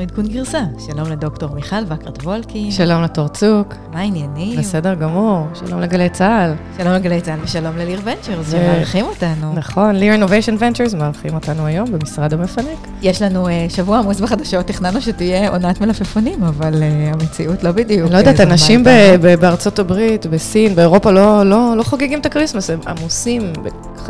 אנחנו 0.00 0.12
עדכון 0.12 0.34
גרסה. 0.34 0.60
שלום 0.86 1.08
לדוקטור 1.10 1.54
מיכל 1.54 1.76
דקרת 1.88 2.22
וולקין. 2.22 2.70
שלום 2.70 3.02
לתור 3.02 3.28
צוק. 3.28 3.74
מה 3.92 4.00
העניינים? 4.00 4.58
בסדר 4.58 4.94
גמור. 4.94 5.46
שלום 5.54 5.80
לגלי 5.80 6.08
צה"ל. 6.08 6.54
שלום 6.78 6.92
לגלי 6.92 7.20
צה"ל 7.20 7.38
ושלום 7.42 7.76
לליר 7.76 8.00
Ventures, 8.04 8.50
שמארחים 8.50 9.04
אותנו. 9.06 9.54
נכון, 9.54 9.96
ליר 9.96 10.12
Innovation 10.12 10.56
Ventures 10.58 10.94
מארחים 10.94 11.34
אותנו 11.34 11.66
היום 11.66 11.92
במשרד 11.92 12.34
המפנק. 12.34 12.88
יש 13.02 13.22
לנו 13.22 13.46
uh, 13.46 13.50
שבוע 13.68 13.98
עמוס 13.98 14.20
בחדשות, 14.20 14.66
תכננו 14.66 15.00
שתהיה 15.00 15.50
עונת 15.50 15.80
מלפפונים, 15.80 16.44
אבל 16.44 16.74
uh, 16.74 17.14
המציאות 17.14 17.62
לא 17.62 17.72
בדיוק. 17.72 18.06
אני 18.06 18.12
לא 18.12 18.18
יודעת, 18.18 18.40
אנשים 18.40 18.84
בארצות 19.40 19.78
הברית, 19.78 20.26
בסין, 20.26 20.74
באירופה 20.74 21.10
לא, 21.10 21.42
לא, 21.46 21.74
לא 21.76 21.82
חוגגים 21.82 22.20
את 22.20 22.26
ה-Christmas, 22.26 22.70
הם 22.70 22.80
עמוסים 22.86 23.52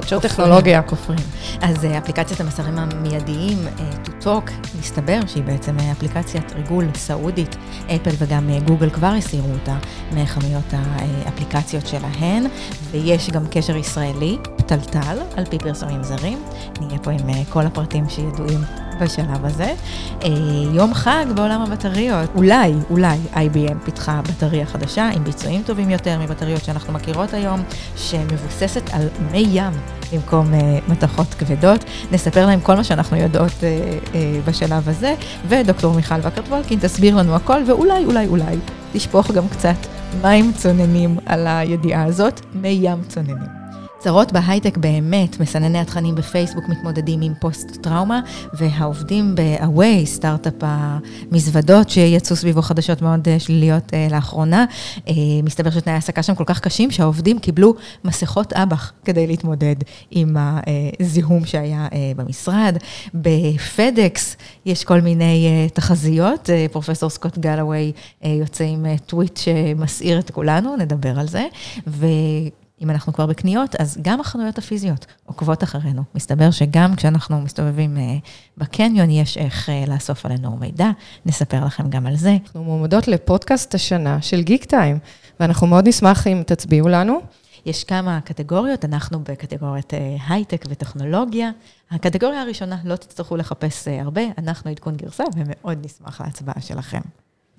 בחדשות 0.01 0.23
טכנולוגיה. 0.23 0.83
כופרים. 0.83 1.19
אז 1.61 1.85
uh, 1.85 1.99
אפליקציית 1.99 2.41
המסרים 2.41 2.79
המיידיים, 2.79 3.59
to 4.05 4.25
talk, 4.25 4.51
מסתבר 4.79 5.21
שהיא 5.27 5.43
בעצם 5.43 5.77
אפליקציית 5.93 6.53
ריגול 6.53 6.85
סעודית. 6.95 7.57
אפל 7.87 8.11
וגם 8.19 8.51
גוגל 8.67 8.91
כבר 8.91 9.13
הסירו 9.19 9.53
אותה 9.53 9.77
מחנויות 10.13 10.65
האפליקציות 10.73 11.87
שלהן, 11.87 12.47
ויש 12.91 13.31
גם 13.31 13.43
קשר 13.51 13.77
ישראלי, 13.77 14.39
פתלתל, 14.57 15.19
על 15.37 15.45
פי 15.45 15.59
פרסומים 15.59 16.03
זרים. 16.03 16.43
נהיה 16.81 16.99
פה 16.99 17.11
עם 17.11 17.45
כל 17.49 17.67
הפרטים 17.67 18.09
שידועים 18.09 18.61
בשלב 19.01 19.45
הזה. 19.45 19.75
יום 20.73 20.95
חג 20.95 21.25
בעולם 21.35 21.63
הבטריות. 21.63 22.31
אולי, 22.35 22.75
אולי 22.91 23.19
IBM 23.35 23.85
פיתחה 23.85 24.21
בטריה 24.23 24.67
חדשה 24.67 25.09
עם 25.09 25.25
ביצועים 25.25 25.63
טובים 25.63 25.91
יותר 25.91 26.19
מבטריות 26.19 26.65
שאנחנו 26.65 26.93
מכירות 26.93 27.35
היום, 27.35 27.63
שמבוססת 27.97 28.91
על 28.93 29.09
מי 29.33 29.47
ים 29.51 29.73
במקום 30.13 30.53
מתכות 30.89 31.35
כבדות. 31.35 31.85
נספר 32.13 32.47
להם 32.47 32.61
כל 32.61 32.75
מה 32.75 32.85
שאנחנו 32.85 33.17
יודעות 33.17 33.53
בשלב 34.47 34.89
הזה, 34.89 35.15
ודוקטור 35.49 35.95
מיכל 35.95 36.15
וקרת 36.19 36.49
וולקין 36.49 36.79
תסביר 36.79 37.17
לנו 37.17 37.37
הכל, 37.37 37.63
ואולי, 37.67 38.05
אולי, 38.05 38.27
אולי 38.27 38.57
תשפוך 38.93 39.31
גם 39.31 39.49
קצת 39.49 39.77
מים 40.23 40.53
צוננים 40.53 41.19
על 41.27 41.47
הידיעה 41.47 42.05
הזאת, 42.05 42.41
מי 42.55 42.79
ים 42.83 42.99
צוננים. 43.09 43.60
צרות 44.03 44.33
בהייטק 44.33 44.77
באמת, 44.77 45.41
מסנני 45.41 45.79
התכנים 45.79 46.15
בפייסבוק 46.15 46.69
מתמודדים 46.69 47.21
עם 47.21 47.33
פוסט-טראומה, 47.41 48.21
והעובדים 48.53 49.35
ב-Away, 49.35 50.05
סטארט-אפ 50.07 50.55
המזוודות 50.61 51.91
שיצאו 51.91 52.37
סביבו 52.37 52.63
חדשות 52.63 53.03
מאוד 53.03 53.29
שליליות 53.39 53.93
לאחרונה, 54.11 54.65
מסתבר 55.43 55.71
שתנאי 55.71 55.95
העסקה 55.95 56.23
שם 56.23 56.35
כל 56.35 56.45
כך 56.45 56.61
קשים, 56.61 56.91
שהעובדים 56.91 57.39
קיבלו 57.39 57.75
מסכות 58.05 58.53
אב"ח 58.53 58.93
כדי 59.05 59.27
להתמודד 59.27 59.77
עם 60.11 60.37
הזיהום 61.01 61.45
שהיה 61.45 61.89
במשרד. 62.17 62.77
בפדקס 63.15 64.37
יש 64.67 64.85
כל 64.85 65.01
מיני 65.01 65.69
תחזיות, 65.75 66.51
פרופסור 66.73 67.11
סקוט 67.11 67.39
גלווי 67.39 67.93
יוצא 68.25 68.65
עם 68.65 68.87
טוויט 69.07 69.37
שמסעיר 69.37 70.19
את 70.19 70.31
כולנו, 70.31 70.77
נדבר 70.77 71.21
על 71.21 71.29
זה. 71.29 71.47
ו... 71.87 72.07
אם 72.81 72.91
אנחנו 72.91 73.13
כבר 73.13 73.27
בקניות, 73.27 73.77
אז 73.77 73.99
גם 74.03 74.21
החנויות 74.21 74.59
הפיזיות 74.59 75.07
עוקבות 75.27 75.63
אחרינו. 75.63 76.03
מסתבר 76.15 76.51
שגם 76.51 76.97
כשאנחנו 76.97 77.41
מסתובבים 77.41 77.97
בקניון, 78.59 79.11
יש 79.11 79.39
איך 79.39 79.69
לאסוף 79.87 80.27
עלינו 80.27 80.57
מידע, 80.57 80.91
נספר 81.27 81.65
לכם 81.65 81.91
גם 81.91 82.07
על 82.07 82.17
זה. 82.17 82.37
אנחנו 82.45 82.65
מועמדות 82.65 83.09
לפודקאסט 83.09 83.75
השנה 83.75 84.23
של 84.23 84.43
גיק 84.43 84.65
טיים, 84.65 84.99
ואנחנו 85.41 85.67
מאוד 85.67 85.89
נשמח 85.89 86.27
אם 86.27 86.43
תצביעו 86.47 86.89
לנו. 86.89 87.21
יש 87.67 87.85
כמה 87.85 88.21
קטגוריות, 88.21 88.85
אנחנו 88.85 89.21
בקטגוריית 89.21 89.93
הייטק 90.29 90.65
וטכנולוגיה. 90.69 91.51
הקטגוריה 91.91 92.43
הראשונה, 92.43 92.77
לא 92.85 92.97
תצטרכו 92.97 93.37
לחפש 93.37 93.89
הרבה, 93.89 94.23
אנחנו 94.39 94.71
עדכון 94.71 94.97
גרסה, 94.97 95.25
ומאוד 95.37 95.79
נשמח 95.85 96.21
להצבעה 96.21 96.61
שלכם. 96.61 97.01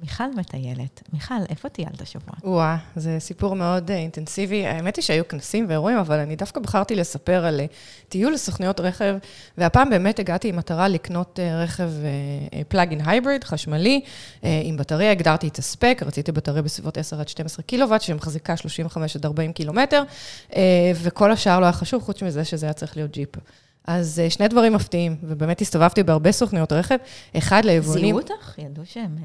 מיכל 0.01 0.23
מטיילת. 0.35 1.03
מיכל, 1.13 1.33
איפה 1.49 1.69
טיילת 1.69 2.01
השבוע? 2.01 2.33
וואה, 2.43 2.77
זה 2.95 3.15
סיפור 3.19 3.55
מאוד 3.55 3.91
אינטנסיבי. 3.91 4.65
האמת 4.65 4.95
היא 4.95 5.03
שהיו 5.03 5.27
כנסים 5.27 5.65
ואירועים, 5.69 5.97
אבל 5.97 6.19
אני 6.19 6.35
דווקא 6.35 6.59
בחרתי 6.59 6.95
לספר 6.95 7.45
על 7.45 7.61
טיול 8.09 8.33
לסוכניות 8.33 8.79
רכב, 8.79 9.15
והפעם 9.57 9.89
באמת 9.89 10.19
הגעתי 10.19 10.49
עם 10.49 10.55
מטרה 10.55 10.87
לקנות 10.87 11.39
רכב 11.63 11.91
פלאגין 12.67 13.01
הייבריד, 13.05 13.43
חשמלי, 13.43 14.01
עם 14.43 14.77
בטריה, 14.77 15.11
הגדרתי 15.11 15.47
את 15.47 15.57
הספק, 15.59 16.01
רציתי 16.05 16.31
בטריה 16.31 16.61
בסביבות 16.61 16.97
10 16.97 17.19
עד 17.19 17.27
12 17.27 17.63
קילוואט, 17.63 18.01
שמחזיקה 18.01 18.57
35 18.57 19.15
עד 19.15 19.25
40 19.25 19.53
קילומטר, 19.53 20.03
וכל 20.95 21.31
השאר 21.31 21.59
לא 21.59 21.65
היה 21.65 21.73
חשוב, 21.73 22.03
חוץ 22.03 22.23
מזה 22.23 22.45
שזה 22.45 22.65
היה 22.65 22.73
צריך 22.73 22.97
להיות 22.97 23.11
ג'יפ. 23.11 23.29
אז 23.87 24.21
שני 24.29 24.47
דברים 24.47 24.73
מפתיעים, 24.73 25.15
ובאמת 25.23 25.61
הסתובבתי 25.61 26.03
בהרבה 26.03 26.31
סוכניות 26.31 26.71
רכב, 26.71 26.97
אחד 27.37 27.65
ליבואנים... 27.65 28.05
זיהו 28.05 28.19
אותך? 28.19 28.59
ידעו 28.59 28.85
שהם... 28.85 29.17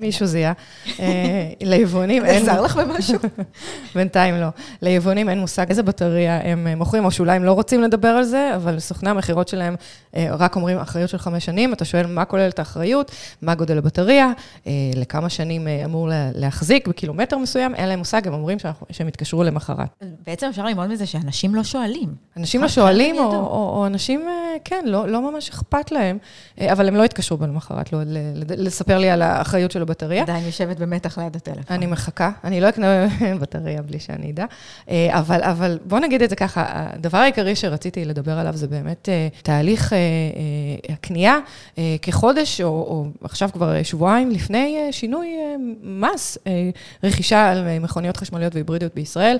מישהו 0.00 0.26
זיהה. 0.26 0.52
ליבואנים 1.60 2.24
אין... 2.24 2.42
עזר 2.42 2.60
לך 2.60 2.76
במשהו? 2.76 3.18
בינתיים 3.94 4.34
לא. 4.34 4.46
ליבואנים 4.82 5.28
אין 5.28 5.38
מושג 5.38 5.68
איזה 5.68 5.82
בטריה 5.82 6.40
הם 6.44 6.68
מוכרים, 6.76 7.04
או 7.04 7.10
שאולי 7.10 7.36
הם 7.36 7.44
לא 7.44 7.52
רוצים 7.52 7.82
לדבר 7.82 8.08
על 8.08 8.24
זה, 8.24 8.52
אבל 8.56 8.78
סוכני 8.78 9.10
המכירות 9.10 9.48
שלהם 9.48 9.74
רק 10.16 10.56
אומרים, 10.56 10.78
אחריות 10.78 11.10
של 11.10 11.18
חמש 11.18 11.44
שנים, 11.44 11.72
אתה 11.72 11.84
שואל 11.84 12.06
מה 12.06 12.24
כוללת 12.24 12.58
האחריות, 12.58 13.10
מה 13.42 13.54
גודל 13.54 13.78
הבטריה, 13.78 14.32
לכמה 14.96 15.28
שנים 15.28 15.68
אמור 15.84 16.08
להחזיק 16.34 16.88
בקילומטר 16.88 17.38
מסוים, 17.38 17.74
אין 17.74 17.88
להם 17.88 17.98
מושג, 17.98 18.26
הם 18.26 18.34
אומרים 18.34 18.58
שהם 18.90 19.08
יתקשרו 19.08 19.44
למחרת. 19.44 20.04
בעצם 20.26 20.46
אפשר 20.50 20.64
ללמוד 20.64 20.86
מזה 20.86 21.06
שאנשים 21.06 21.54
לא 21.54 21.64
שואלים. 21.64 22.14
אנשים 22.36 22.62
לא 22.62 22.68
שואלים, 22.68 23.18
או 23.18 23.86
אנשים, 23.86 24.28
כן, 24.64 24.84
לא 24.86 25.30
ממש 25.32 25.48
אכפת 25.48 25.92
להם, 25.92 26.18
אבל 26.60 26.88
הם 26.88 26.96
לא 26.96 27.04
יתקשרו 27.04 27.38
למחרת, 27.46 27.90
לספר 28.56 28.98
לי 28.98 29.10
על 29.10 29.22
האחריות. 29.22 29.59
של 29.68 29.82
הבטריה. 29.82 30.22
עדיין 30.22 30.44
יושבת 30.46 30.78
במתח 30.78 31.18
ליד 31.18 31.36
הטלפון. 31.36 31.62
אני 31.76 31.86
מחכה, 31.86 32.30
אני 32.44 32.60
לא 32.60 32.68
אקנה 32.68 33.06
בטריה 33.40 33.82
בלי 33.82 33.98
שאני 34.00 34.30
אדע, 34.30 34.44
אבל, 35.08 35.42
אבל 35.42 35.78
בוא 35.84 35.98
נגיד 35.98 36.22
את 36.22 36.30
זה 36.30 36.36
ככה, 36.36 36.64
הדבר 36.68 37.18
העיקרי 37.18 37.56
שרציתי 37.56 38.04
לדבר 38.04 38.38
עליו 38.38 38.56
זה 38.56 38.68
באמת 38.68 39.08
תהליך 39.42 39.92
הקנייה. 40.88 41.38
כחודש, 42.02 42.60
או, 42.60 42.68
או 42.68 43.06
עכשיו 43.22 43.48
כבר 43.52 43.82
שבועיים 43.82 44.30
לפני 44.30 44.88
שינוי 44.90 45.28
מס, 45.82 46.38
רכישה 47.04 47.50
על 47.50 47.78
מכוניות 47.80 48.16
חשמליות 48.16 48.54
והיברידיות 48.54 48.94
בישראל, 48.94 49.36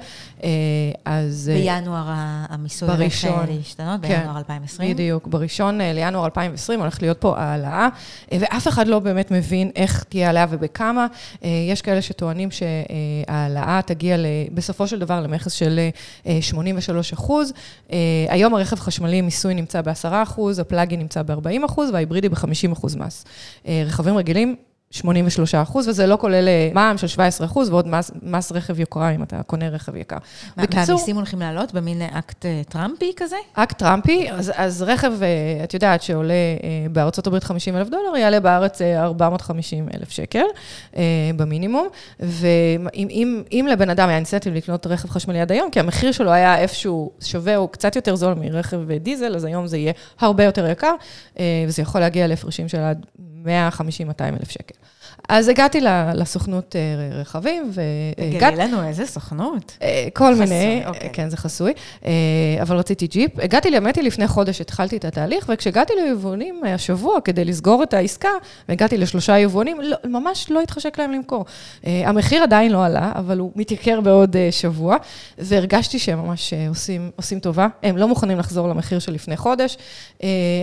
אז... 1.04 1.50
בינואר 1.54 2.06
המיסוי 2.48 2.88
הולך 2.88 3.24
להשתנות, 3.48 4.00
בינואר 4.00 4.38
2020. 4.38 4.90
בדיוק, 4.94 5.26
בראשון 5.26 5.80
לינואר 5.80 6.24
2020 6.24 6.80
הולך 6.80 7.02
להיות 7.02 7.20
פה 7.20 7.38
העלאה, 7.38 7.88
ואף 8.40 8.68
אחד 8.68 8.88
לא 8.88 8.98
באמת 8.98 9.30
מבין 9.30 9.70
איך 9.76 10.04
תהיה 10.10 10.26
העלאה 10.26 10.46
ובכמה. 10.50 11.06
יש 11.42 11.82
כאלה 11.82 12.02
שטוענים 12.02 12.48
שההעלאה 12.50 13.80
תגיע 13.86 14.16
בסופו 14.54 14.86
של 14.86 14.98
דבר 14.98 15.20
למכס 15.20 15.52
של 15.52 15.80
83 16.40 17.12
אחוז. 17.12 17.52
היום 18.28 18.54
הרכב 18.54 18.76
חשמלי 18.76 19.20
מיסוי 19.20 19.54
נמצא 19.54 19.80
ב-10 19.82 20.08
אחוז, 20.22 20.58
הפלאג-אין 20.58 20.96
נמצא 20.96 21.22
ב-40 21.22 21.66
אחוז 21.66 21.90
וההיברידי 21.90 22.28
ב-50 22.28 22.72
אחוז 22.72 22.96
מס. 22.96 23.24
רכבים 23.86 24.16
רגילים, 24.16 24.56
83 24.92 25.54
אחוז, 25.54 25.88
וזה 25.88 26.06
לא 26.06 26.16
כולל 26.20 26.48
מע"מ 26.74 26.98
של 26.98 27.06
17 27.06 27.46
אחוז, 27.46 27.68
ועוד 27.68 27.88
מס, 27.88 28.10
מס 28.22 28.52
רכב 28.52 28.80
יוקרה, 28.80 29.10
אם 29.10 29.22
אתה 29.22 29.42
קונה 29.42 29.68
רכב 29.68 29.96
יקר. 29.96 30.16
בקיצור... 30.56 30.84
והמיסים 30.88 31.16
הולכים 31.16 31.40
לעלות 31.40 31.74
במין 31.74 32.02
אקט 32.02 32.46
טראמפי 32.68 33.12
כזה? 33.16 33.36
אקט 33.54 33.78
טראמפי, 33.78 34.30
אז, 34.30 34.52
אז 34.56 34.82
רכב, 34.82 35.12
את 35.64 35.74
יודעת, 35.74 36.02
שעולה 36.02 36.34
בארצות 36.92 37.26
הברית 37.26 37.44
50 37.44 37.76
אלף 37.76 37.88
דולר, 37.88 38.16
יעלה 38.16 38.40
בארץ 38.40 38.82
450 38.82 39.88
אלף 39.94 40.10
שקל 40.10 40.44
במינימום, 41.36 41.88
ואם 42.20 42.88
אם, 43.10 43.42
אם 43.52 43.66
לבן 43.70 43.90
אדם 43.90 44.08
היה 44.08 44.16
אינסנטיב 44.16 44.54
לקנות 44.54 44.86
רכב 44.86 45.08
חשמלי 45.08 45.40
עד 45.40 45.52
היום, 45.52 45.70
כי 45.70 45.80
המחיר 45.80 46.12
שלו 46.12 46.30
היה 46.30 46.58
איפשהו 46.58 47.10
שווה, 47.20 47.56
הוא 47.56 47.68
קצת 47.68 47.96
יותר 47.96 48.16
זול 48.16 48.34
מרכב 48.34 48.92
דיזל, 48.92 49.36
אז 49.36 49.44
היום 49.44 49.66
זה 49.66 49.76
יהיה 49.76 49.92
הרבה 50.20 50.44
יותר 50.44 50.66
יקר, 50.66 50.94
וזה 51.66 51.82
יכול 51.82 52.00
להגיע 52.00 52.26
להפרשים 52.26 52.68
של 52.68 52.78
עד 52.78 53.06
150-200 53.44 53.48
אלף 54.40 54.50
שקל. 54.50 54.74
אז 55.28 55.48
הגעתי 55.48 55.80
לסוכנות 56.14 56.76
רכבים, 57.12 57.70
והגעתי... 57.72 58.56
תגידי 58.56 58.72
לנו, 58.72 58.88
איזה 58.88 59.06
סוכנות? 59.06 59.78
כל 60.12 60.34
מיני, 60.34 60.82
כן, 61.12 61.28
זה 61.28 61.36
חסוי, 61.36 61.72
אבל 62.62 62.76
רציתי 62.76 63.06
ג'יפ. 63.06 63.30
הגעתי, 63.38 63.74
האמת 63.74 63.96
היא, 63.96 64.04
לפני 64.04 64.28
חודש 64.28 64.60
התחלתי 64.60 64.96
את 64.96 65.04
התהליך, 65.04 65.50
וכשהגעתי 65.52 65.92
ליבואנים 66.02 66.60
השבוע 66.64 67.20
כדי 67.20 67.44
לסגור 67.44 67.82
את 67.82 67.94
העסקה, 67.94 68.28
והגעתי 68.68 68.98
לשלושה 68.98 69.38
יבואנים, 69.38 69.80
ממש 70.04 70.50
לא 70.50 70.60
התחשק 70.60 70.98
להם 70.98 71.12
למכור. 71.12 71.44
המחיר 71.84 72.42
עדיין 72.42 72.72
לא 72.72 72.84
עלה, 72.84 73.12
אבל 73.14 73.38
הוא 73.38 73.52
מתייקר 73.56 74.00
בעוד 74.00 74.36
שבוע, 74.50 74.96
והרגשתי 75.38 75.98
שהם 75.98 76.26
ממש 76.26 76.54
עושים, 76.68 77.10
עושים 77.16 77.40
טובה. 77.40 77.66
הם 77.82 77.96
לא 77.96 78.08
מוכנים 78.08 78.38
לחזור 78.38 78.68
למחיר 78.68 78.98
של 78.98 79.12
לפני 79.12 79.36
חודש. 79.36 79.78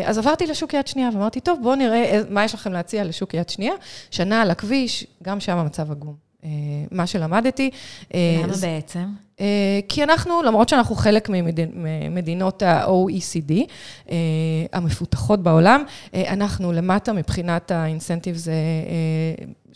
אז 0.06 0.18
עברתי 0.18 0.48
לשוק 0.48 0.74
יד 0.74 0.88
שנייה, 0.88 1.10
ואמרתי, 1.14 1.40
טוב, 1.40 1.60
בואו 1.64 1.76
נראה 1.76 2.22
מה 2.30 2.44
יש 2.44 2.54
לכם 2.54 2.67
להציע 2.74 3.04
לשוק 3.04 3.34
יד 3.34 3.50
שנייה. 3.50 3.74
שנה 4.12 4.42
על 4.42 4.52
הכביש, 4.52 5.08
גם 5.24 5.40
שם 5.40 5.58
המצב 5.58 5.92
עגום. 5.92 6.28
מה 6.92 7.08
שלמדתי. 7.08 7.70
למה 8.14 8.54
בעצם? 8.62 9.06
כי 9.90 10.04
אנחנו, 10.04 10.42
למרות 10.44 10.70
שאנחנו 10.70 10.96
חלק 10.96 11.30
ממדינות 12.10 12.64
ה-OECD 12.64 13.54
המפותחות 14.74 15.44
בעולם, 15.44 15.84
אנחנו 16.14 16.72
למטה 16.72 17.14
מבחינת 17.14 17.72
האינסנטיבס 17.72 18.48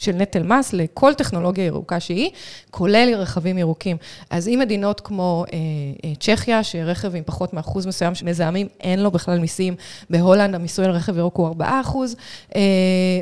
של 0.01 0.11
נטל 0.11 0.43
מס 0.43 0.73
לכל 0.73 1.13
טכנולוגיה 1.13 1.65
ירוקה 1.65 1.99
שהיא, 1.99 2.29
כולל 2.71 3.13
רכבים 3.15 3.57
ירוקים. 3.57 3.97
אז 4.29 4.47
אם 4.47 4.59
מדינות 4.61 4.99
כמו 4.99 5.45
אה, 5.53 5.57
אה, 6.05 6.15
צ'כיה, 6.19 6.63
שרכב 6.63 7.15
עם 7.15 7.23
פחות 7.25 7.53
מאחוז 7.53 7.85
מסוים 7.85 8.15
של 8.15 8.25
מזהמים, 8.25 8.67
אין 8.79 8.99
לו 8.99 9.11
בכלל 9.11 9.39
מיסים, 9.39 9.75
בהולנד 10.09 10.55
המיסוי 10.55 10.85
על 10.85 10.91
רכב 10.91 11.17
ירוק 11.17 11.37
הוא 11.37 11.47
4 11.47 11.81
אחוז, 11.81 12.15
אה, 12.55 12.61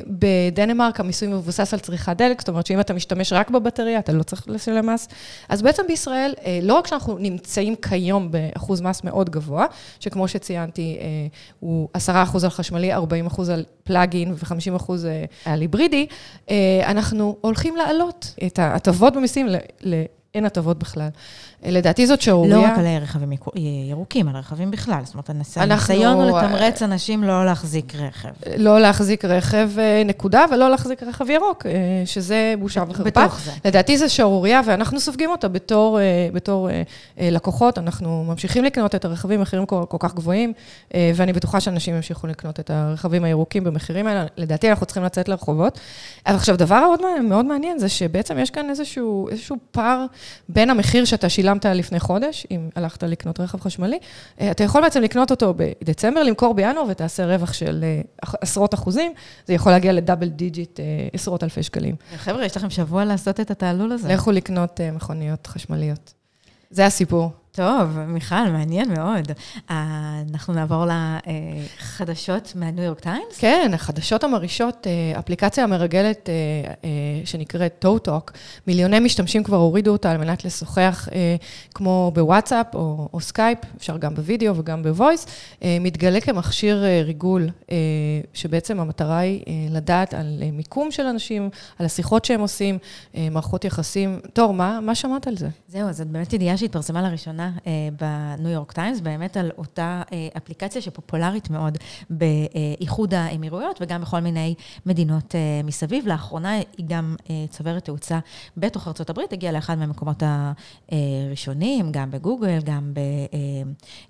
בדנמרק 0.07 0.99
המיסוי 0.99 1.27
מבוסס 1.27 1.73
על 1.73 1.79
צריכת 1.79 2.17
דלק, 2.17 2.41
זאת 2.41 2.49
אומרת 2.49 2.65
שאם 2.65 2.79
אתה 2.79 2.93
משתמש 2.93 3.33
רק 3.33 3.49
בבטריה, 3.49 3.99
אתה 3.99 4.11
לא 4.11 4.23
צריך 4.23 4.43
לשלם 4.47 4.89
מס. 4.89 5.07
אז 5.49 5.61
בעצם 5.61 5.83
בישראל, 5.87 6.33
אה, 6.45 6.59
לא 6.61 6.73
רק 6.73 6.87
שאנחנו 6.87 7.17
נמצאים 7.17 7.75
כיום 7.75 8.31
באחוז 8.31 8.81
מס 8.81 9.03
מאוד 9.03 9.29
גבוה, 9.29 9.65
שכמו 9.99 10.27
שציינתי, 10.27 10.97
אה, 11.01 11.05
הוא 11.59 11.87
10 11.93 12.23
אחוז 12.23 12.43
על 12.43 12.49
חשמלי, 12.49 12.93
40 12.93 13.25
אחוז 13.25 13.49
על 13.49 13.63
פלאגין 13.83 14.31
ו-50 14.31 14.75
אחוז 14.75 15.05
אה, 15.05 15.25
על 15.45 15.61
היברידי, 15.61 16.07
אה, 16.49 16.55
אנחנו 16.86 17.36
הולכים 17.42 17.75
להעלות 17.75 18.36
את 18.48 18.60
ההטבות 18.60 19.13
במיסים 19.13 19.48
לאין 19.83 20.45
הטבות 20.45 20.80
בכלל. 20.80 21.10
לדעתי 21.65 22.07
זאת 22.07 22.21
שערורייה. 22.21 22.57
לא 22.57 22.63
רק 22.63 22.77
על 22.77 22.85
רכבים 23.01 23.31
ירוקים, 23.89 24.27
על 24.27 24.35
רכבים 24.35 24.71
בכלל. 24.71 25.01
זאת 25.03 25.13
אומרת, 25.13 25.29
הניסיון 25.56 26.21
הוא 26.21 26.38
לתמרץ 26.38 26.81
אנשים 26.81 27.23
לא 27.23 27.45
להחזיק 27.45 27.95
רכב. 27.95 28.29
לא 28.57 28.79
להחזיק 28.79 29.25
רכב, 29.25 29.69
אה, 29.77 30.03
נקודה, 30.06 30.45
ולא 30.51 30.69
להחזיק 30.69 31.03
רכב 31.03 31.29
ירוק, 31.29 31.65
אה, 31.65 31.71
שזה 32.06 32.53
בושה 32.59 32.83
וחרפה. 32.89 33.03
בתוך 33.03 33.39
זה. 33.39 33.51
לדעתי 33.65 33.97
זו 33.97 34.13
שערורייה, 34.13 34.61
ואנחנו 34.65 35.00
סופגים 35.00 35.29
אותה 35.29 35.47
בתור, 35.47 36.00
אה, 36.00 36.29
בתור 36.33 36.69
לקוחות. 37.17 37.77
אנחנו 37.77 38.23
ממשיכים 38.27 38.63
לקנות 38.63 38.95
את 38.95 39.06
הרכבים 39.06 39.39
במחירים 39.39 39.65
כל, 39.65 39.83
כל 39.89 39.97
כך 40.00 40.15
גבוהים, 40.15 40.53
ואני 41.15 41.33
בטוחה 41.33 41.59
שאנשים 41.59 41.95
ימשיכו 41.95 42.27
לקנות 42.27 42.59
את 42.59 42.69
הרכבים 42.69 43.23
הירוקים 43.23 43.63
במחירים 43.63 44.07
האלה. 44.07 44.25
לדעתי 44.38 44.69
אנחנו 44.69 44.85
צריכים 44.85 45.03
לצאת 45.03 45.29
לרחובות. 45.29 45.79
אבל 46.27 46.35
עכשיו, 46.35 46.57
דבר 46.57 46.79
מאוד, 47.01 47.21
מאוד 47.21 47.45
מעניין 47.45 47.79
זה 47.79 47.89
שבעצם 47.89 48.39
יש 48.39 48.50
כאן 48.50 48.69
איזשהו, 48.69 49.29
איזשהו 49.29 49.57
פער 49.71 50.06
בין 50.50 50.69
המחיר 50.69 51.06
שאתה 51.06 51.29
שילמת 51.29 51.48
שילמת 51.49 51.65
לפני 51.65 51.99
חודש, 51.99 52.47
אם 52.51 52.69
הלכת 52.75 53.03
לקנות 53.03 53.39
רכב 53.39 53.61
חשמלי, 53.61 53.99
אה, 54.41 54.51
אתה 54.51 54.63
יכול 54.63 54.81
בעצם 54.81 55.01
לקנות 55.01 55.31
אותו 55.31 55.53
בדצמבר, 55.57 56.23
למכור 56.23 56.53
בינואר 56.53 56.85
ותעשה 56.89 57.25
רווח 57.25 57.53
של 57.53 57.83
אה, 57.83 58.01
עשרות 58.41 58.73
אחוזים, 58.73 59.13
זה 59.45 59.53
יכול 59.53 59.71
להגיע 59.71 59.93
ל-double 59.94 60.29
digit, 60.29 60.79
אה, 60.79 60.85
עשרות 61.13 61.43
אלפי 61.43 61.63
שקלים. 61.63 61.95
חבר'ה, 62.17 62.45
יש 62.45 62.57
לכם 62.57 62.69
שבוע 62.69 63.05
לעשות 63.05 63.39
את 63.39 63.51
התעלול 63.51 63.91
הזה. 63.91 64.13
לכו 64.13 64.31
לקנות 64.31 64.79
מכוניות 64.93 65.47
חשמליות. 65.47 66.13
זה 66.71 66.85
הסיפור. 66.85 67.31
טוב, 67.59 68.00
מיכל, 68.00 68.50
מעניין 68.51 68.94
מאוד. 68.94 69.31
אנחנו 69.69 70.53
נעבור 70.53 70.85
לחדשות 70.85 72.53
מה-New 72.56 72.83
York 72.83 73.00
Times? 73.00 73.38
כן, 73.38 73.71
החדשות 73.73 74.23
המרעישות, 74.23 74.88
אה, 74.88 75.19
אפליקציה 75.19 75.63
המרגלת 75.63 76.29
אה, 76.29 76.33
אה, 76.83 76.89
שנקראת 77.25 77.75
ToTok, 77.79 78.31
מיליוני 78.67 79.00
משתמשים 79.00 79.44
כבר 79.44 79.57
הורידו 79.57 79.91
אותה 79.91 80.11
על 80.11 80.17
מנת 80.17 80.45
לשוחח 80.45 81.07
כמו 81.73 82.11
בוואטסאפ 82.15 82.75
או, 82.75 83.09
או 83.13 83.19
סקייפ, 83.19 83.57
אפשר 83.77 83.97
גם 83.97 84.15
בווידאו 84.15 84.56
וגם 84.56 84.83
ב-voice, 84.83 85.25
מתגלה 85.61 86.21
כמכשיר 86.21 86.83
ריגול, 87.03 87.50
שבעצם 88.33 88.79
המטרה 88.79 89.17
היא 89.17 89.69
לדעת 89.69 90.13
על 90.13 90.44
מיקום 90.53 90.91
של 90.91 91.03
אנשים, 91.06 91.50
על 91.79 91.85
השיחות 91.85 92.25
שהם 92.25 92.41
עושים, 92.41 92.77
מערכות 93.31 93.65
יחסים. 93.65 94.19
תור, 94.33 94.53
מה, 94.53 94.79
מה 94.79 94.95
שמעת 94.95 95.27
על 95.27 95.38
זה? 95.38 95.47
זהו, 95.67 95.94
זאת 95.94 96.07
באמת 96.07 96.33
ידיעה 96.33 96.57
שהתפרסמה 96.57 97.01
לראשונה 97.01 97.48
אה, 97.67 97.71
בניו 97.99 98.51
יורק 98.51 98.71
טיימס, 98.71 98.99
באמת 98.99 99.37
על 99.37 99.51
אותה 99.57 100.01
אה, 100.13 100.27
אפליקציה 100.37 100.81
שפופולרית 100.81 101.49
מאוד 101.49 101.77
באיחוד 102.09 103.13
האמירויות 103.13 103.77
וגם 103.81 104.01
בכל 104.01 104.19
מיני 104.19 104.55
מדינות 104.85 105.35
אה, 105.35 105.61
מסביב. 105.63 106.07
לאחרונה 106.07 106.51
היא 106.77 106.85
גם 106.87 107.15
צוברת 107.49 107.85
תאוצה 107.85 108.19
בתוך 108.57 108.87
הברית, 109.09 109.33
הגיעה 109.33 109.53
לאחד 109.53 109.77
מהמקומות 109.77 110.23
הראשונים, 110.91 111.91
גם 111.91 112.11
בגוגל, 112.11 112.59
גם, 112.63 112.93
ב, 112.93 112.99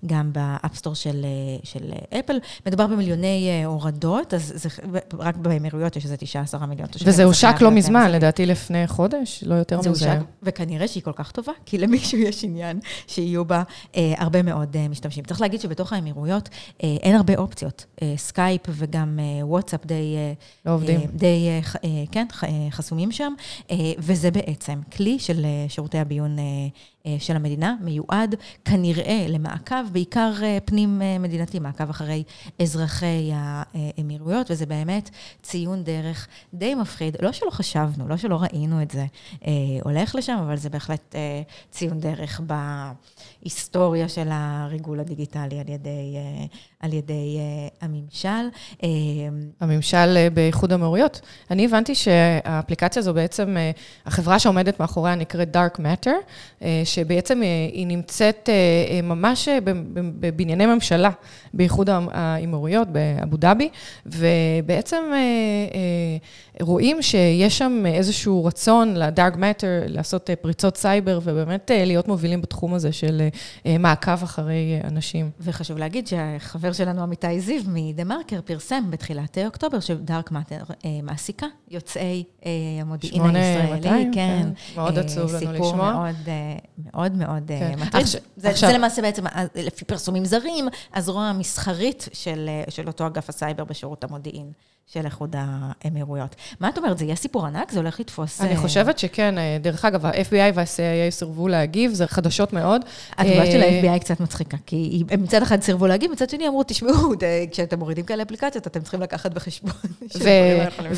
גם 0.06 0.32
ב-App 0.32 0.63
Store 0.63 0.94
של, 0.94 1.26
של 1.62 1.92
אפל. 2.18 2.38
מדובר 2.66 2.86
במיליוני 2.86 3.64
הורדות, 3.64 4.34
אז 4.34 4.52
זה, 4.56 4.68
רק 5.18 5.36
באמירויות 5.36 5.96
יש 5.96 6.04
איזה 6.04 6.16
19 6.16 6.66
מיליון 6.66 6.88
תושבים. 6.88 7.12
וזה 7.12 7.24
הושק 7.24 7.54
לא 7.60 7.70
מזמן, 7.70 8.10
לדעתי 8.10 8.46
לפני 8.46 8.86
חודש, 8.86 9.44
לא 9.46 9.54
יותר 9.54 9.78
מזה. 9.78 9.92
זה 9.94 10.12
הושק, 10.12 10.24
וכנראה 10.42 10.88
שהיא 10.88 11.02
כל 11.02 11.12
כך 11.12 11.32
טובה, 11.32 11.52
כי 11.66 11.78
למישהו 11.78 12.18
יש 12.18 12.44
עניין 12.44 12.80
שיהיו 13.20 13.44
בה 13.44 13.62
אה, 13.96 14.14
הרבה 14.18 14.42
מאוד 14.42 14.76
אה, 14.76 14.88
משתמשים. 14.88 15.24
צריך 15.24 15.40
להגיד 15.40 15.60
שבתוך 15.60 15.92
האמירויות 15.92 16.48
אה, 16.82 16.96
אין 17.02 17.14
הרבה 17.16 17.36
אופציות. 17.36 17.84
אה, 18.02 18.14
סקייפ 18.16 18.60
וגם 18.68 19.18
אה, 19.18 19.46
וואטסאפ 19.46 19.86
די... 19.86 20.14
אה, 20.16 20.32
לא 20.66 20.74
עובדים. 20.74 21.00
אה, 21.00 21.06
די, 21.12 21.48
אה, 21.48 21.60
אה, 21.84 22.04
כן, 22.12 22.26
אה, 22.44 22.48
חסומים 22.70 23.12
שם, 23.12 23.32
אה, 23.70 23.76
וזה 23.98 24.30
בעצם 24.30 24.80
כלי 24.96 25.18
של 25.18 25.44
אה, 25.44 25.68
שירותי 25.68 25.98
הביון 25.98 26.38
אה, 26.38 26.44
של 27.18 27.36
המדינה, 27.36 27.74
מיועד 27.80 28.34
כנראה 28.64 29.26
למעקב, 29.28 29.92
בעיקר 29.92 30.32
אה, 30.42 30.58
פנים-מדינתי, 30.64 31.58
מעקב 31.58 31.90
אחרי 31.90 32.22
אזרחי 32.62 33.30
האמירויות, 33.34 34.50
וזה 34.50 34.66
באמת 34.66 35.10
ציון 35.42 35.84
דרך 35.84 36.28
די 36.54 36.74
מפחיד. 36.74 37.16
לא 37.20 37.32
שלא 37.32 37.50
חשבנו, 37.50 38.08
לא 38.08 38.16
שלא 38.16 38.36
ראינו 38.42 38.82
את 38.82 38.90
זה 38.90 39.06
אה, 39.46 39.52
הולך 39.84 40.14
לשם, 40.14 40.38
אבל 40.40 40.56
זה 40.56 40.70
בהחלט 40.70 41.14
ציון 41.70 42.00
דרך 42.00 42.40
בהיסטוריה 43.42 44.08
של 44.08 44.28
הריגול 44.30 45.00
הדיגיטלי 45.00 45.60
על 45.60 45.68
ידי, 45.68 46.16
על 46.80 46.92
ידי 46.92 47.38
הממשל. 47.80 48.28
הממשל 49.60 50.28
באיחוד 50.34 50.72
האמירויות. 50.72 51.20
אני 51.50 51.64
הבנתי 51.64 51.94
שהאפליקציה 51.94 53.00
הזו 53.00 53.14
בעצם, 53.14 53.56
החברה 54.06 54.38
שעומדת 54.38 54.80
מאחוריה 54.80 55.14
נקראת 55.14 55.56
Dark 55.56 55.78
Matter, 55.78 56.10
שבעצם 56.90 57.42
אה, 57.42 57.48
היא 57.72 57.86
נמצאת 57.86 58.48
אה, 58.48 58.54
אה, 58.90 59.02
ממש 59.02 59.48
בבנייני 59.94 60.66
ממשלה 60.66 61.10
באיחוד 61.54 61.90
האמירויות, 61.90 62.88
באבו 62.88 63.36
דאבי, 63.36 63.68
ובעצם 64.06 64.96
רואים 66.60 67.02
שיש 67.02 67.58
שם 67.58 67.82
איזשהו 67.86 68.44
רצון 68.44 68.94
לדארק 68.96 69.36
מטר 69.36 69.82
לעשות 69.86 70.30
פריצות 70.40 70.76
סייבר, 70.76 71.20
ובאמת 71.24 71.70
להיות 71.74 72.08
מובילים 72.08 72.40
בתחום 72.42 72.74
הזה 72.74 72.92
של 72.92 73.28
מעקב 73.78 74.22
אחרי 74.22 74.80
אנשים. 74.84 75.30
וחשוב 75.40 75.78
להגיד 75.78 76.06
שהחבר 76.06 76.72
שלנו, 76.72 77.02
עמיתי 77.02 77.40
זיו, 77.40 77.62
מ-TheMarker, 77.66 78.40
פרסם 78.44 78.84
בתחילת 78.90 79.38
אוקטובר, 79.46 79.80
ש-DarkMatter 79.80 80.62
מעסיקה 81.02 81.46
יוצאי 81.70 82.24
המודיעין 82.80 83.22
הישראלי. 83.22 83.82
8200, 83.82 84.12
כן. 84.14 84.42
כן. 84.42 84.48
מאוד 84.76 84.98
עצוב 84.98 85.34
לנו 85.34 85.52
לשמוע. 85.52 85.52
סיפור 85.52 85.76
מאוד 85.76 86.16
מאוד 86.84 87.12
מאוד 87.12 87.50
אה, 87.50 87.58
כן. 87.58 87.78
מטריד. 87.80 88.06
זה, 88.36 88.48
עכשיו... 88.48 88.68
זה 88.68 88.78
למעשה 88.78 89.02
בעצם, 89.02 89.26
אה, 89.26 89.44
לפי 89.54 89.84
פרסומים 89.84 90.24
זרים, 90.24 90.68
הזרוע 90.94 91.24
המסחרית 91.24 92.08
של, 92.12 92.46
אה, 92.48 92.70
של 92.70 92.86
אותו 92.86 93.06
אגף 93.06 93.28
הסייבר 93.28 93.64
בשירות 93.64 94.04
המודיעין. 94.04 94.52
של 94.92 95.04
איחוד 95.04 95.36
האמירויות. 95.38 96.36
מה 96.60 96.68
את 96.68 96.78
אומרת, 96.78 96.98
זה 96.98 97.04
יהיה 97.04 97.16
סיפור 97.16 97.46
ענק? 97.46 97.70
זה 97.70 97.78
הולך 97.78 98.00
לתפוס... 98.00 98.40
אני 98.40 98.56
חושבת 98.56 98.98
שכן. 98.98 99.34
דרך 99.60 99.84
אגב, 99.84 100.06
ה-FBI 100.06 100.54
וה-CIA 100.54 101.10
סירבו 101.10 101.48
להגיב, 101.48 101.92
זה 101.92 102.06
חדשות 102.06 102.52
מאוד. 102.52 102.82
התגובה 103.16 103.46
של 103.46 103.62
ה-FBI 103.62 103.98
קצת 103.98 104.20
מצחיקה, 104.20 104.56
כי 104.66 105.02
הם 105.10 105.22
מצד 105.22 105.42
אחד 105.42 105.62
סירבו 105.62 105.86
להגיב, 105.86 106.10
מצד 106.12 106.30
שני 106.30 106.48
אמרו, 106.48 106.62
תשמעו, 106.62 107.12
כשאתם 107.50 107.78
מורידים 107.78 108.04
כאלה 108.04 108.22
אפליקציות, 108.22 108.66
אתם 108.66 108.80
צריכים 108.80 109.00
לקחת 109.00 109.34
בחשבון. 109.34 109.72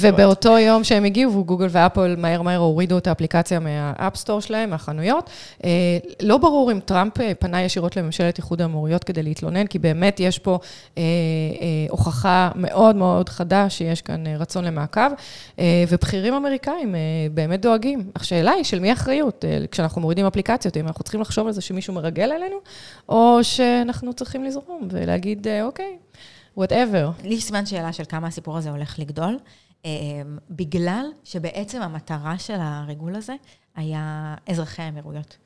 ובאותו 0.01 0.59
יום 0.59 0.85
שהם 0.85 1.05
הגיבו, 1.05 1.45
גוגל 1.45 1.67
ואפל 1.71 2.17
מהר 2.19 2.43
מהר 2.43 2.59
הורידו 2.59 2.99
את 2.99 3.07
האפליקציה 3.07 3.61
מה-App 3.61 4.04
Store 4.04 4.41
שלהם, 4.41 4.71
מהחנויות. 4.71 5.31
לא 6.23 6.39
ברור 6.39 6.73
אם 6.73 6.81
טראמפ 6.85 7.13
פנה 7.39 7.63
ישירות 7.63 7.97
לממשלת 7.97 8.39
איחוד 8.39 8.63
האמירויות 8.63 9.05
כדי 9.05 9.23
להתלונן, 9.23 9.67
כי 9.67 9.79
באמת 9.79 10.21
יש 10.21 10.39
פה 10.39 10.59
הוכחה 11.89 12.51
מאוד 12.55 12.97
מאוד 12.97 13.29
חדה 13.29 13.71
שיש 13.83 14.03
כאן 14.03 14.27
אה, 14.27 14.37
רצון 14.37 14.65
למעקב, 14.65 15.11
אה, 15.59 15.85
ובכירים 15.89 16.35
אמריקאים 16.35 16.95
אה, 16.95 17.01
באמת 17.35 17.61
דואגים. 17.61 18.11
השאלה 18.17 18.51
היא 18.51 18.65
של 18.65 18.79
מי 18.79 18.91
האחריות 18.91 19.45
כשאנחנו 19.71 20.01
מורידים 20.01 20.27
אפליקציות, 20.27 20.77
אם 20.77 20.87
אנחנו 20.87 21.05
צריכים 21.05 21.21
לחשוב 21.21 21.47
על 21.47 21.53
זה 21.53 21.61
שמישהו 21.61 21.95
מרגל 21.95 22.33
עלינו, 22.33 22.57
או 23.09 23.39
שאנחנו 23.43 24.15
צריכים 24.15 24.45
לזרום 24.45 24.89
ולהגיד, 24.91 25.47
אוקיי, 25.63 25.99
whatever. 26.59 27.25
לי 27.25 27.41
סימן 27.41 27.67
שאלה 27.67 27.93
של 27.93 28.05
כמה 28.09 28.27
הסיפור 28.27 28.57
הזה 28.59 28.71
הולך 28.71 28.99
לגדול, 28.99 29.39
בגלל 30.51 31.07
שבעצם 31.25 31.83
המטרה 31.83 32.39
של 32.39 32.57
הריגול 32.59 33.15
הזה 33.15 33.35
היה 33.77 34.35
אזרחי 34.49 34.83
האמירויות. 34.83 35.37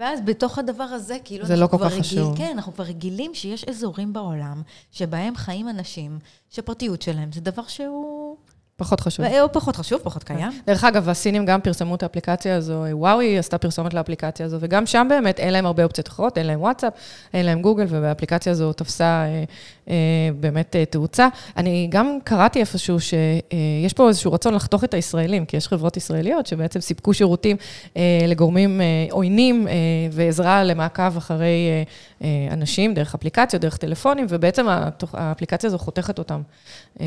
ואז 0.00 0.20
בתוך 0.24 0.58
הדבר 0.58 0.84
הזה, 0.84 1.16
כאילו... 1.24 1.46
זה 1.46 1.56
לא 1.56 1.66
כל 1.66 1.78
כך 1.78 1.92
חשוב. 1.92 2.36
כן, 2.36 2.50
אנחנו 2.54 2.72
כבר 2.74 2.84
רגילים 2.84 3.34
שיש 3.34 3.64
אזורים 3.64 4.12
בעולם 4.12 4.62
שבהם 4.92 5.36
חיים 5.36 5.68
אנשים 5.68 6.18
שפרטיות 6.50 7.02
שלהם 7.02 7.32
זה 7.32 7.40
דבר 7.40 7.62
שהוא... 7.66 8.36
פחות 8.80 9.00
חשוב. 9.00 9.26
הוא 9.26 9.48
פחות 9.52 9.76
חשוב, 9.76 10.00
פחות 10.02 10.24
קיים. 10.24 10.52
דרך 10.66 10.84
אגב, 10.84 11.08
הסינים 11.08 11.46
גם 11.46 11.60
פרסמו 11.60 11.94
את 11.94 12.02
האפליקציה 12.02 12.56
הזו, 12.56 12.84
וואוי 12.92 13.38
עשתה 13.38 13.58
פרסומת 13.58 13.94
לאפליקציה 13.94 14.46
הזו, 14.46 14.56
וגם 14.60 14.86
שם 14.86 15.06
באמת 15.10 15.40
אין 15.40 15.52
להם 15.52 15.66
הרבה 15.66 15.84
אופציות 15.84 16.08
אחרות, 16.08 16.38
אין 16.38 16.46
להם 16.46 16.60
וואטסאפ, 16.60 16.92
אין 17.34 17.46
להם 17.46 17.62
גוגל, 17.62 17.86
ובאפליקציה 17.88 18.52
הזו 18.52 18.72
תפסה 18.72 19.04
אה, 19.04 19.26
אה, 19.28 19.44
באמת 20.40 20.76
אה, 20.76 20.84
תאוצה. 20.84 21.28
אני 21.56 21.86
גם 21.90 22.18
קראתי 22.24 22.60
איפשהו 22.60 23.00
שיש 23.00 23.92
פה 23.92 24.08
איזשהו 24.08 24.32
רצון 24.32 24.54
לחתוך 24.54 24.84
את 24.84 24.94
הישראלים, 24.94 25.44
כי 25.44 25.56
יש 25.56 25.68
חברות 25.68 25.96
ישראליות 25.96 26.46
שבעצם 26.46 26.80
סיפקו 26.80 27.14
שירותים 27.14 27.56
אה, 27.96 28.02
לגורמים 28.28 28.80
אה, 28.80 28.86
עוינים 29.10 29.68
אה, 29.68 29.72
ועזרה 30.12 30.64
למעקב 30.64 31.16
אחרי 31.16 31.68
אה, 31.70 31.82
אה, 32.22 32.54
אנשים 32.54 32.94
דרך 32.94 33.14
אפליקציות, 33.14 33.62
דרך 33.62 33.76
טלפונים, 33.76 34.26
ובעצם 34.28 34.66
האפליקציה 35.12 35.68
הזו 35.68 35.78
חותכת 35.78 36.18
אותם. 36.18 36.40
אה, 37.00 37.06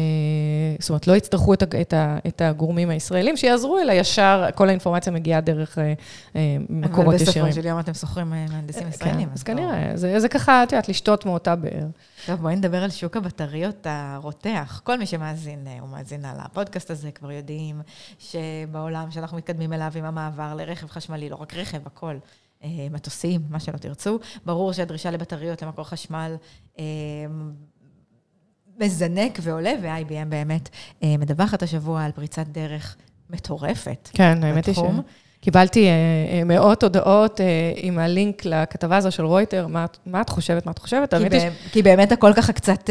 זאת 0.80 0.90
אומרת, 0.90 1.08
לא 1.08 1.14
יצטרכו 1.16 1.54
את, 1.54 2.42
הגורמים 2.42 2.90
הישראלים 2.90 3.38
שיעזרו, 3.38 3.80
אלא 3.80 3.92
ישר 3.92 4.46
כל 4.56 4.70
האינפורמציה 4.70 5.14
מגיעה 5.14 5.42
דרך 5.42 5.78
אה, 5.78 6.58
מקורות 6.70 7.16
ישירים. 7.16 7.42
אבל 7.42 7.50
בסופו 7.50 7.62
של 7.62 7.68
יום 7.68 7.80
אתם 7.80 7.94
שוכרים 7.94 8.30
מהנדסים 8.30 8.88
ישראלים. 8.90 9.28
כן, 9.28 9.34
אז 9.34 9.44
כנראה, 9.44 9.92
זה 9.96 10.30
ככה, 10.30 10.64
את 10.64 10.72
יודעת, 10.72 10.90
לשתות 10.90 11.26
מאותה 11.26 11.56
באר. 11.56 11.86
טוב, 12.26 12.42
בואי 12.42 12.56
נדבר 12.56 12.73
על 12.78 12.90
שוק 12.90 13.18
הבטריות 13.18 13.88
הרותח. 13.90 14.82
כל 14.84 14.98
מי 14.98 15.06
שמאזין 15.06 15.68
או 15.80 15.88
מאזינה 15.88 16.34
לפודקאסט 16.46 16.92
הזה 16.92 17.12
כבר 17.12 17.32
יודעים 17.32 17.82
שבעולם 18.20 19.12
שאנחנו 19.12 19.38
מתקדמים 19.38 19.74
אליו 19.74 19.92
עם 19.96 20.06
המעבר 20.06 20.56
לרכב 20.56 20.88
חשמלי, 20.88 21.30
לא 21.30 21.36
רק 21.36 21.54
רכב, 21.54 21.88
הכל. 21.88 22.18
מטוסים, 22.92 23.42
מה 23.50 23.60
שלא 23.60 23.78
תרצו. 23.78 24.20
ברור 24.46 24.74
שהדרישה 24.74 25.12
לבטריות 25.12 25.62
למקור 25.62 25.86
חשמל 25.86 26.36
מזנק 28.80 29.40
ועולה, 29.42 29.74
ו-IBM 29.82 30.26
באמת 30.30 30.70
אה, 31.04 31.18
מדווחת 31.18 31.64
השבוע 31.64 32.04
על 32.04 32.12
פריצת 32.12 32.48
דרך 32.48 32.98
מטורפת. 33.30 34.10
כן, 34.14 34.44
האמת 34.44 34.66
היא 34.66 34.76
ש... 34.76 34.80
קיבלתי 35.44 35.88
אה, 35.88 35.92
אה, 36.32 36.44
מאות 36.44 36.84
הודעות 36.84 37.40
עם 37.76 38.00
הלינק 38.00 38.46
לכתבה 38.46 38.98
הזו 38.98 39.12
של 39.12 39.26
רויטר, 39.26 39.68
מה, 39.68 39.86
מה 40.06 40.22
את 40.22 40.30
חושבת, 40.30 40.66
מה 40.66 40.72
את 40.72 40.80
חושבת? 40.80 41.14
כי, 41.14 41.30
ב- 41.30 41.40
ש... 41.40 41.44
כי 41.72 41.84
באמת 41.84 42.12
הכל 42.12 42.34
ככה 42.34 42.54
קצת 42.54 42.90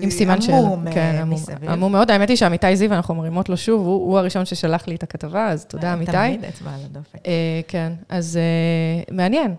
עם 0.00 0.10
סימן. 0.10 0.38
עמום 0.48 0.90
כן, 0.90 1.16
עמום. 1.20 1.38
עמום 1.68 1.92
מאוד. 1.92 2.10
האמת 2.10 2.28
היא 2.28 2.36
שעמיתי 2.36 2.76
זיו, 2.76 2.92
אנחנו 2.92 3.14
מרימות 3.14 3.48
לו 3.48 3.56
שוב, 3.56 3.86
הוא, 3.86 3.94
הוא 3.94 4.18
הראשון 4.18 4.44
ששלח 4.44 4.88
לי 4.88 4.94
את 4.94 5.02
הכתבה, 5.02 5.48
אז 5.48 5.64
תודה, 5.64 5.92
עמיתי. 5.92 6.12
תמיד 6.12 6.44
אצבע 6.44 6.70
על 6.70 6.80
הדופק. 6.84 7.18
כן, 7.68 7.92
אז 8.08 8.38
מעניין. 9.10 9.54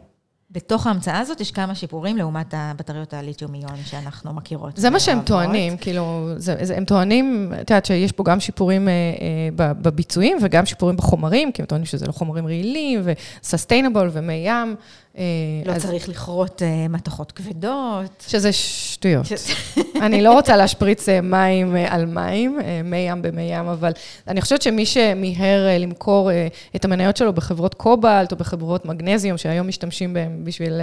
בתוך 0.56 0.88
ההמצאה 0.88 1.20
הזאת 1.20 1.42
יש 1.42 1.52
כמה 1.52 1.76
שיפורים 1.76 2.18
לעומת 2.18 2.54
הבטריות 2.58 3.14
הליתיומיון 3.14 3.76
שאנחנו 3.86 4.34
מכירות. 4.34 4.78
זה 4.78 4.90
מה 4.90 5.00
שהם 5.00 5.22
טוענים, 5.22 5.78
כאילו, 5.78 6.30
זה, 6.38 6.56
זה, 6.62 6.78
הם 6.78 6.86
טוענים, 6.86 7.52
את 7.54 7.70
יודעת 7.70 7.86
שיש 7.86 8.12
פה 8.12 8.24
גם 8.24 8.40
שיפורים 8.40 8.88
אה, 8.88 8.94
אה, 8.94 9.74
בביצועים 9.74 10.38
וגם 10.42 10.66
שיפורים 10.66 10.96
בחומרים, 10.96 11.52
כי 11.52 11.62
הם 11.62 11.66
טוענים 11.66 11.86
שזה 11.86 12.08
לא 12.08 12.12
חומרים 12.12 12.46
רעילים 12.46 13.02
ו-sustainable 13.04 14.10
ומי 14.12 14.44
ים. 14.46 14.76
אה, 15.18 15.24
לא 15.66 15.72
אז... 15.72 15.82
צריך 15.82 16.10
לכרות 16.10 16.62
uh, 16.62 16.90
מתכות 16.90 17.32
כבדות. 17.32 18.26
שזה 18.28 18.52
שטויות. 18.52 19.26
אני 20.06 20.22
לא 20.22 20.34
רוצה 20.34 20.58
להשפריץ 20.58 21.10
uh, 21.10 21.12
מים 21.24 21.76
על 21.88 22.06
מים, 22.06 22.60
מי 22.84 22.98
ים 22.98 23.22
במי 23.22 23.42
ים, 23.42 23.68
אבל 23.68 23.92
אני 24.28 24.42
חושבת 24.42 24.62
שמי 24.62 24.86
שמיהר 24.86 25.68
למכור 25.80 26.30
את 26.76 26.86
המניות 26.86 27.18
שלו 27.18 27.34
בחברות 27.34 27.74
קובלט 27.74 28.32
או 28.32 28.38
בחברות 28.38 28.86
מגנזיום, 28.86 29.38
שהיום 29.38 29.68
משתמשים 29.68 30.14
בהם 30.14 30.40
בשביל 30.44 30.82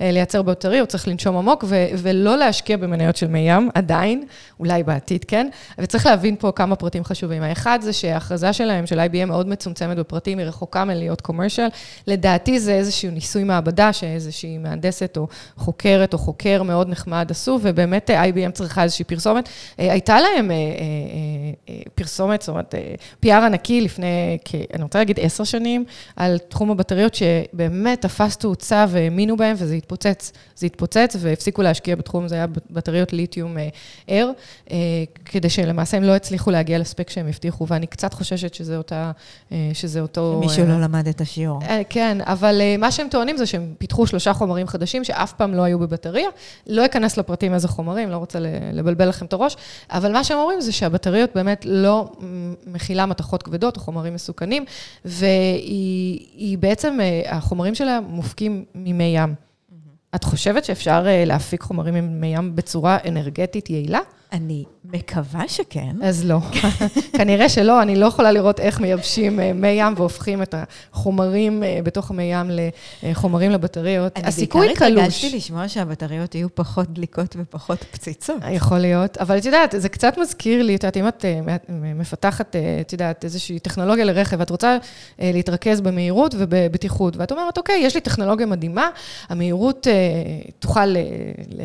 לייצר 0.00 0.42
בטרי, 0.42 0.78
הוא 0.78 0.86
צריך 0.86 1.08
לנשום 1.08 1.36
עמוק 1.36 1.64
ו- 1.68 1.86
ולא 1.98 2.36
להשקיע 2.38 2.76
במניות 2.76 3.16
של 3.16 3.26
מי 3.26 3.38
ים, 3.38 3.70
עדיין, 3.74 4.24
אולי 4.60 4.82
בעתיד 4.82 5.24
כן. 5.24 5.48
וצריך 5.78 6.06
להבין 6.06 6.36
פה 6.36 6.52
כמה 6.52 6.76
פרטים 6.76 7.04
חשובים. 7.04 7.42
האחד 7.42 7.78
זה 7.82 7.92
שההכרזה 7.92 8.52
שלהם, 8.52 8.86
של 8.86 9.00
IBM, 9.00 9.26
מאוד 9.26 9.48
מצומצמת 9.48 9.96
בפרטים, 9.96 10.38
היא 10.38 10.46
רחוקה 10.46 10.84
מלהיות 10.84 11.20
קומרשל. 11.20 11.66
לדעתי 12.06 12.60
זה 12.60 12.74
איזשהו 12.74 13.10
ניסוי 13.10 13.44
מעבדה. 13.74 13.92
שאיזושהי 13.92 14.58
מהנדסת 14.58 15.16
או 15.16 15.26
חוקרת 15.56 16.12
או 16.12 16.18
חוקר 16.18 16.62
מאוד 16.62 16.88
נחמד 16.88 17.26
עשו, 17.30 17.58
ובאמת 17.62 18.10
אה, 18.10 18.24
IBM 18.24 18.50
צריכה 18.52 18.82
איזושהי 18.82 19.04
פרסומת. 19.04 19.48
אה, 19.78 19.92
הייתה 19.92 20.20
להם 20.20 20.50
אה, 20.50 20.56
פרסומת, 21.94 22.42
זאת 22.42 22.48
אומרת, 22.48 22.74
PR 23.24 23.28
ענקי 23.28 23.80
לפני, 23.80 24.38
אני 24.74 24.82
רוצה 24.82 24.98
להגיד 24.98 25.20
עשר 25.20 25.44
שנים, 25.44 25.84
על 26.16 26.38
תחום 26.48 26.70
הבטריות, 26.70 27.14
שבאמת 27.14 28.02
תפס 28.02 28.36
תאוצה 28.36 28.86
והאמינו 28.88 29.36
בהם, 29.36 29.56
וזה 29.58 29.74
התפוצץ. 29.74 30.32
זה 30.56 30.66
התפוצץ, 30.66 31.16
והפסיקו 31.18 31.62
להשקיע 31.62 31.96
בתחום, 31.96 32.28
זה 32.28 32.34
היה 32.34 32.46
בטריות 32.70 33.12
ליתיום 33.12 33.56
ער, 34.08 34.30
כדי 35.24 35.50
שלמעשה 35.50 35.96
הם 35.96 36.02
לא 36.02 36.12
הצליחו 36.12 36.50
להגיע 36.50 36.78
לספק 36.78 37.10
שהם 37.10 37.26
הבטיחו, 37.28 37.66
ואני 37.68 37.86
קצת 37.86 38.14
חוששת 38.14 38.54
שזה 38.54 38.76
אותה, 38.76 39.12
שזה 39.72 40.00
אותו... 40.00 40.40
מישהו 40.40 40.66
לא 40.66 40.80
למד 40.80 41.08
את 41.08 41.20
השיעור. 41.20 41.60
כן, 41.88 42.18
אבל 42.20 42.60
מה 42.78 42.92
שהם 42.92 43.08
טוענים 43.10 43.36
זה 43.36 43.46
שהם 43.46 43.63
הם 43.64 43.74
פיתחו 43.78 44.06
שלושה 44.06 44.32
חומרים 44.32 44.66
חדשים 44.66 45.04
שאף 45.04 45.32
פעם 45.32 45.54
לא 45.54 45.62
היו 45.62 45.78
בבטריה. 45.78 46.28
לא 46.66 46.84
אכנס 46.86 47.16
לפרטים 47.16 47.54
איזה 47.54 47.68
חומרים, 47.68 48.10
לא 48.10 48.16
רוצה 48.16 48.38
לבלבל 48.72 49.08
לכם 49.08 49.26
את 49.26 49.32
הראש, 49.32 49.56
אבל 49.90 50.12
מה 50.12 50.24
שהם 50.24 50.38
אומרים 50.38 50.60
זה 50.60 50.72
שהבטריות 50.72 51.30
באמת 51.34 51.66
לא 51.68 52.12
מכילה 52.66 53.06
מתכות 53.06 53.42
כבדות 53.42 53.76
או 53.76 53.80
חומרים 53.80 54.14
מסוכנים, 54.14 54.64
והיא 55.04 56.58
בעצם, 56.58 56.98
אה, 57.00 57.36
החומרים 57.36 57.74
שלה 57.74 58.00
מופקים 58.00 58.64
ממי 58.74 59.12
ים. 59.16 59.34
את 60.14 60.24
חושבת 60.24 60.64
שאפשר 60.64 61.04
אה, 61.06 61.24
להפיק 61.24 61.62
חומרים 61.62 61.94
ממי 61.94 62.26
ים 62.26 62.56
בצורה 62.56 62.98
אנרגטית 63.08 63.70
יעילה? 63.70 64.00
אני 64.32 64.64
מקווה 64.84 65.48
שכן. 65.48 65.96
אז 66.02 66.24
לא. 66.24 66.38
כנראה 67.18 67.48
שלא, 67.48 67.82
אני 67.82 67.96
לא 67.96 68.06
יכולה 68.06 68.32
לראות 68.32 68.60
איך 68.60 68.80
מייבשים 68.80 69.40
אה, 69.40 69.52
מי 69.52 69.68
ים 69.68 69.94
והופכים 69.96 70.42
את 70.42 70.54
החומרים 70.58 71.62
אה, 71.62 71.78
בתוך 71.82 72.10
המי 72.10 72.22
ים 72.22 72.50
לחומרים 73.02 73.50
לבטריות. 73.50 74.12
הסיכוי 74.16 74.66
קלוש. 74.66 74.82
אני 74.82 74.94
בעיקר 74.94 75.00
התרגשתי 75.00 75.36
לשמוע 75.36 75.68
שהבטריות 75.68 76.34
יהיו 76.34 76.48
פחות 76.54 76.92
דליקות 76.92 77.36
ופחות 77.38 77.84
פציצות. 77.90 78.36
יכול 78.50 78.78
להיות, 78.78 79.16
אבל 79.16 79.38
את 79.38 79.44
יודעת, 79.44 79.74
זה 79.78 79.88
קצת 79.88 80.18
מזכיר 80.18 80.62
לי, 80.62 80.76
את 80.76 80.84
יודעת, 80.84 80.96
אם 80.96 81.08
את 81.08 81.24
אה, 81.24 81.40
מפתחת, 81.68 82.56
את 82.80 82.92
יודעת, 82.92 83.24
איזושהי 83.24 83.58
טכנולוגיה 83.58 84.04
לרכב, 84.04 84.36
ואת 84.40 84.50
רוצה 84.50 84.78
להתרכז 85.18 85.80
במהירות 85.80 86.34
ובבטיחות, 86.38 87.16
ואת 87.16 87.32
אומרת, 87.32 87.58
אוקיי, 87.58 87.80
יש 87.82 87.94
לי 87.94 88.00
טכנולוגיה 88.00 88.46
מדהימה, 88.46 88.88
המהירות 89.28 89.86
תוכל 90.58 90.94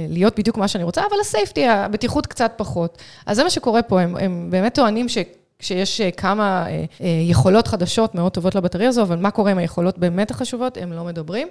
להיות 0.10 0.40
בדיוק 0.40 0.58
מה 0.58 0.68
שאני 0.68 0.84
רוצה, 0.84 1.02
אבל 1.10 1.18
הסייפטי, 1.22 1.68
הבטיחות 1.68 2.28
קצת 2.28 2.52
פחות. 2.60 2.98
אז 3.26 3.38
זה 3.38 3.44
מה 3.44 3.50
שקורה 3.50 3.82
פה, 3.82 4.02
הם, 4.02 4.16
הם 4.18 4.48
באמת 4.52 4.76
טוענים 4.76 5.10
ש... 5.10 5.18
כשיש 5.60 6.02
אה, 6.02 6.12
כמה 6.12 6.66
אה, 6.68 6.86
אה, 7.02 7.08
יכולות 7.24 7.68
חדשות 7.68 8.16
מאוד 8.16 8.32
טובות 8.32 8.56
לבטריה 8.56 8.90
הזו, 8.90 9.02
אבל 9.02 9.18
מה 9.18 9.32
קורה 9.32 9.52
עם 9.52 9.58
היכולות 9.58 9.98
באמת 9.98 10.32
החשובות, 10.32 10.78
הם 10.78 10.94
לא 10.94 11.04
מדברים. 11.04 11.48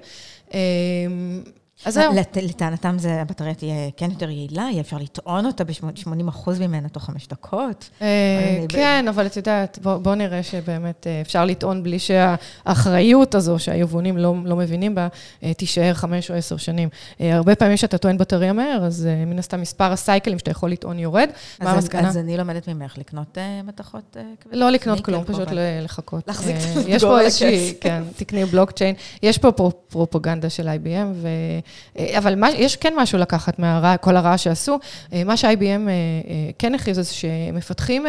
אז 1.85 1.95
זהו. 1.95 2.13
לטענתם 2.43 2.97
הבטריה 3.09 3.55
תהיה 3.55 3.91
כן 3.97 4.11
יותר 4.11 4.31
יעילה, 4.31 4.63
יהיה 4.63 4.81
אפשר 4.81 4.97
לטעון 4.99 5.47
אותה 5.47 5.65
ב-80% 5.65 6.29
אחוז 6.29 6.61
ממנה 6.61 6.89
תוך 6.89 7.05
חמש 7.05 7.27
דקות. 7.27 7.91
אה, 8.03 8.65
כן, 8.69 9.05
אבל 9.09 9.27
את 9.27 9.37
יודעת, 9.37 9.79
בואו 9.83 10.15
נראה 10.15 10.43
שבאמת 10.43 11.07
אה, 11.07 11.21
אפשר 11.21 11.45
לטעון 11.45 11.83
בלי 11.83 11.99
שהאחריות 11.99 13.35
הזו, 13.35 13.59
שהיבואנים 13.59 14.17
לא, 14.17 14.35
לא 14.45 14.57
מבינים 14.57 14.95
בה, 14.95 15.09
אה, 15.43 15.55
תישאר 15.55 15.95
חמש 15.95 16.31
או 16.31 16.37
עשר 16.37 16.57
שנים. 16.57 16.89
הרבה 17.21 17.55
פעמים 17.55 17.77
כשאתה 17.77 17.99
טוען 17.99 18.19
בטריה 18.19 18.53
מהר, 18.53 18.85
אז 18.85 19.09
מן 19.27 19.39
הסתם 19.39 19.61
מספר 19.61 19.93
הסייקלים 19.93 20.39
שאתה 20.39 20.51
יכול 20.51 20.71
לטעון 20.71 20.99
יורד. 20.99 21.29
מה 21.61 21.71
המסקנה? 21.71 22.09
אז 22.09 22.17
אני 22.17 22.37
לומדת 22.37 22.69
ממך 22.69 22.99
לקנות 22.99 23.39
מתכות 23.65 24.17
כבדות. 24.41 24.59
לא 24.61 24.71
לקנות 24.71 25.05
כלום, 25.05 25.25
פשוט 25.25 25.49
לחכות. 25.83 26.29
להחזיק 26.29 26.57
את 26.57 26.85
יש 26.87 27.05
פה 27.05 27.21
איזושהי, 27.21 27.75
כן, 27.81 28.03
תקני 28.17 28.45
בלוקצ'יין. 28.45 28.95
יש 29.23 29.39
פה 29.39 29.53
פרופגנדה 29.89 30.51
של 30.51 30.69
IBM, 30.69 31.27
אבל 32.19 32.35
מה, 32.35 32.51
יש 32.51 32.77
כן 32.77 32.95
משהו 32.97 33.19
לקחת 33.19 33.59
מכל 33.59 34.17
הרעה 34.17 34.39
שעשו. 34.39 34.79
אה, 35.13 35.25
מה 35.25 35.37
ש-IBM 35.37 35.89
אה, 35.89 35.93
כן 36.59 36.75
הכריז, 36.75 36.97
זה 36.97 37.05
שהם 37.05 37.55
מפתחים 37.55 38.07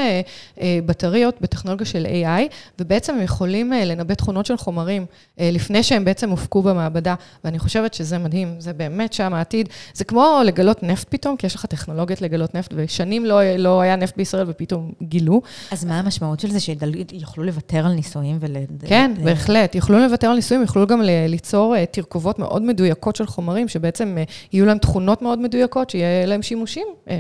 בטריות 0.86 1.42
בטכנולוגיה 1.42 1.86
של 1.86 2.06
AI, 2.06 2.54
ובעצם 2.80 3.14
הם 3.14 3.22
יכולים 3.22 3.72
לנבא 3.72 4.14
תכונות 4.14 4.46
של 4.46 4.58
חומרים 4.58 5.06
לפני 5.38 5.84
שהם 5.84 6.06
בעצם 6.06 6.30
הופקו 6.30 6.62
במעבדה, 6.62 7.16
ואני 7.44 7.60
חושבת 7.60 7.94
שזה 7.94 8.18
מדהים, 8.18 8.56
זה 8.60 8.74
באמת 8.74 9.14
שם 9.14 9.34
העתיד. 9.34 9.70
זה 9.94 10.04
כמו 10.04 10.42
לגלות 10.46 10.84
נפט 10.84 11.08
פתאום, 11.10 11.38
כי 11.38 11.48
יש 11.48 11.56
לך 11.56 11.66
טכנולוגיות 11.66 12.22
לגלות 12.22 12.56
נפט, 12.56 12.74
ושנים 12.76 13.26
לא, 13.26 13.56
לא 13.58 13.82
היה 13.82 13.96
נפט 13.96 14.18
בישראל 14.18 14.46
ופתאום 14.50 14.92
גילו. 15.02 15.42
אז 15.72 15.86
מה 15.86 16.00
המשמעות 16.00 16.40
של 16.40 16.52
זה, 16.52 16.60
שיוכלו 16.60 17.44
לוותר 17.44 17.86
על 17.86 17.94
ניסויים 17.94 18.38
ול... 18.40 18.56
כן, 18.88 19.12
בהחלט. 19.24 19.76
יוכלו 19.76 20.00
לוותר 20.00 20.28
על 20.28 20.36
ניסויים, 20.36 20.62
יוכלו 20.62 20.88
גם 20.88 21.02
ליצור 21.28 21.76
תרכובות 21.86 22.40
מאוד 22.40 22.62
מדויקות 22.62 23.16
של 23.16 23.26
חומרים, 23.26 23.49
שבעצם 23.68 24.18
אה, 24.18 24.24
יהיו 24.54 24.66
להם 24.66 24.78
תכונות 24.78 25.22
מאוד 25.22 25.40
מדויקות, 25.40 25.90
שיהיה 25.90 26.26
להם 26.26 26.42
שימושים. 26.42 26.88
אה, 27.10 27.16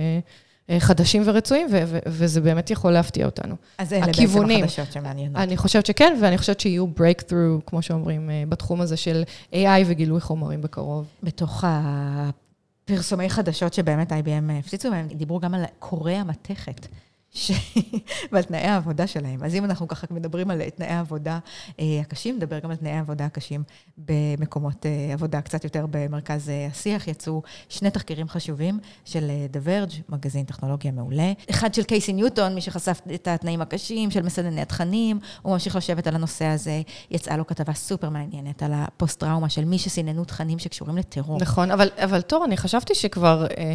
אה, 0.69 0.79
חדשים 0.79 1.21
ורצויים, 1.25 1.67
וזה 2.05 2.41
באמת 2.41 2.69
יכול 2.69 2.91
להפתיע 2.91 3.25
אותנו. 3.25 3.55
אז 3.77 3.93
אלה 3.93 4.05
הכיוונים, 4.05 4.61
בעצם 4.61 4.81
החדשות 4.81 4.93
שמעניינות. 4.93 5.37
אני 5.37 5.57
חושבת 5.57 5.85
שכן, 5.85 6.17
ואני 6.21 6.37
חושבת 6.37 6.59
שיהיו 6.59 6.85
breakthrough, 6.97 7.61
כמו 7.65 7.81
שאומרים, 7.81 8.29
בתחום 8.49 8.81
הזה 8.81 8.97
של 8.97 9.23
AI 9.53 9.83
וגילוי 9.85 10.21
חומרים 10.21 10.61
בקרוב. 10.61 11.05
בתוך 11.23 11.63
הפרסומי 11.67 13.29
חדשות 13.29 13.73
שבאמת 13.73 14.11
IBM 14.11 14.51
הפציצו 14.59 14.89
בהם, 14.91 15.07
דיברו 15.07 15.39
גם 15.39 15.53
על 15.53 15.63
קורי 15.79 16.15
המתכת. 16.15 16.87
ש... 17.31 17.51
ועל 18.31 18.43
תנאי 18.43 18.59
העבודה 18.59 19.07
שלהם. 19.07 19.43
אז 19.43 19.55
אם 19.55 19.65
אנחנו 19.65 19.87
ככה 19.87 20.07
מדברים 20.11 20.51
על 20.51 20.69
תנאי 20.69 20.87
העבודה 20.87 21.39
אה, 21.79 21.85
הקשים, 22.01 22.35
נדבר 22.35 22.59
גם 22.59 22.71
על 22.71 22.75
תנאי 22.75 22.91
העבודה 22.91 23.25
הקשים 23.25 23.63
במקומות 23.97 24.85
אה, 24.85 25.13
עבודה 25.13 25.41
קצת 25.41 25.63
יותר 25.63 25.85
במרכז 25.89 26.49
אה, 26.49 26.67
השיח. 26.71 27.07
יצאו 27.07 27.41
שני 27.69 27.91
תחקירים 27.91 28.29
חשובים 28.29 28.79
של 29.05 29.31
The 29.53 29.67
Verge, 29.67 29.95
מגזין 30.09 30.45
טכנולוגיה 30.45 30.91
מעולה. 30.91 31.33
אחד 31.49 31.73
של 31.73 31.83
קייסי 31.83 32.13
ניוטון, 32.13 32.55
מי 32.55 32.61
שחשף 32.61 33.01
את 33.15 33.27
התנאים 33.27 33.61
הקשים 33.61 34.11
של 34.11 34.21
מסנני 34.21 34.61
התכנים, 34.61 35.19
הוא 35.41 35.53
ממשיך 35.53 35.75
לשבת 35.75 36.07
על 36.07 36.15
הנושא 36.15 36.45
הזה. 36.45 36.81
יצאה 37.11 37.37
לו 37.37 37.47
כתבה 37.47 37.73
סופר 37.73 38.09
מעניינת 38.09 38.63
על 38.63 38.71
הפוסט-טראומה 38.75 39.49
של 39.49 39.65
מי 39.65 39.79
שסיננו 39.79 40.25
תכנים 40.25 40.59
שקשורים 40.59 40.97
לטרור. 40.97 41.37
נכון, 41.41 41.71
אבל, 41.71 41.89
אבל 42.03 42.21
תור, 42.21 42.45
אני 42.45 42.57
חשבתי 42.57 42.95
שכבר 42.95 43.45
אה, 43.57 43.73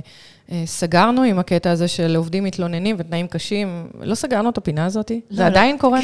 אה, 0.52 0.62
סגרנו 0.66 1.22
עם 1.22 1.38
הקטע 1.38 1.70
הזה 1.70 1.88
של 1.88 2.16
עובדים 2.16 2.44
מתלוננים 2.44 2.96
ותנאים 2.98 3.26
קשים. 3.26 3.43
חודשים, 3.44 3.88
לא 4.00 4.14
סגרנו 4.14 4.50
את 4.50 4.58
הפינה 4.58 4.84
הזאת? 4.84 5.10
לא, 5.10 5.16
זה 5.30 5.42
לא. 5.42 5.46
עדיין 5.46 5.78
קורה? 5.78 6.00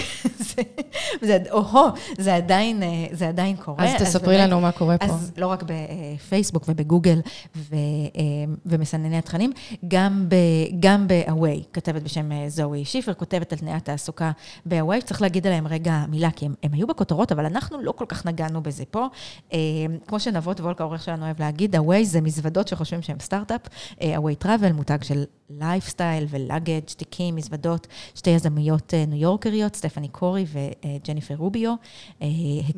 זה, 1.22 1.38
או-הו, 1.50 1.88
זה 2.18 2.34
עדיין, 2.34 2.82
אה, 2.82 3.06
זה 3.12 3.28
עדיין 3.28 3.56
קורה. 3.56 3.84
אז 3.84 4.02
תספרי 4.02 4.42
אז 4.42 4.48
לנו 4.48 4.60
מה 4.60 4.72
קורה 4.72 4.98
פה. 4.98 5.04
אז 5.04 5.32
לא 5.36 5.46
רק 5.46 5.62
בפייסבוק 5.62 6.64
ובגוגל 6.68 7.20
ו, 7.56 7.74
אה, 7.74 8.20
ומסנני 8.66 9.18
התכנים, 9.18 9.52
גם, 9.88 10.26
ב, 10.28 10.34
גם 10.80 11.08
ב-Away, 11.08 11.64
כתבת 11.72 12.02
בשם 12.02 12.32
אה, 12.32 12.44
זוהי 12.48 12.84
שיפר, 12.84 13.14
כותבת 13.14 13.52
על 13.52 13.58
תנאי 13.58 13.72
התעסוקה 13.72 14.30
ב-Away, 14.66 15.00
צריך 15.04 15.22
להגיד 15.22 15.46
עליהם 15.46 15.66
רגע 15.66 16.04
מילה, 16.08 16.30
כי 16.30 16.46
הם, 16.46 16.54
הם 16.62 16.72
היו 16.72 16.86
בכותרות, 16.86 17.32
אבל 17.32 17.46
אנחנו 17.46 17.82
לא 17.82 17.92
כל 17.92 18.06
כך 18.08 18.26
נגענו 18.26 18.62
בזה 18.62 18.84
פה. 18.90 19.06
כמו 20.06 20.20
שנבות 20.20 20.60
וולקה, 20.60 20.84
העורך 20.84 21.02
שלנו 21.02 21.24
אוהב 21.24 21.40
להגיד, 21.40 21.76
Away 21.76 22.02
זה 22.02 22.20
מזוודות 22.20 22.68
שחושבים 22.68 23.02
שהם 23.02 23.16
סטארט-אפ, 23.20 23.60
Away 23.98 24.44
Travel, 24.44 24.72
מותג 24.72 25.02
של 25.02 25.24
lifestyle 25.50 26.26
ו 26.28 26.34
luggage, 26.34 26.80
תיקים, 26.96 27.29
מזוודות, 27.30 27.86
שתי 28.14 28.30
יזמיות 28.30 28.94
אה, 28.94 29.04
ניו 29.06 29.18
יורקריות, 29.18 29.76
סטפני 29.76 30.08
קורי 30.08 30.46
וג'ניפר 30.52 31.34
רוביו. 31.34 31.74
אה, 32.22 32.26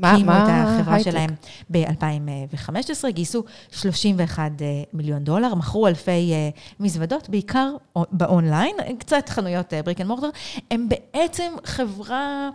הקימו 0.02 0.32
את 0.32 0.48
החברה 0.48 0.94
הייטק? 0.94 1.10
שלהם 1.10 1.30
ב-2015, 1.70 3.10
גייסו 3.10 3.42
31 3.70 4.62
אה, 4.62 4.82
מיליון 4.92 5.24
דולר, 5.24 5.54
מכרו 5.54 5.86
אלפי 5.86 6.32
מזוודות, 6.80 7.28
בעיקר 7.28 7.74
באונליין, 8.12 8.76
קצת 8.98 9.28
חנויות 9.28 9.72
brick 9.84 10.00
and 10.00 10.08
mortar. 10.08 10.28
הם 10.70 10.88
בעצם 10.88 11.52
חברה... 11.64 12.50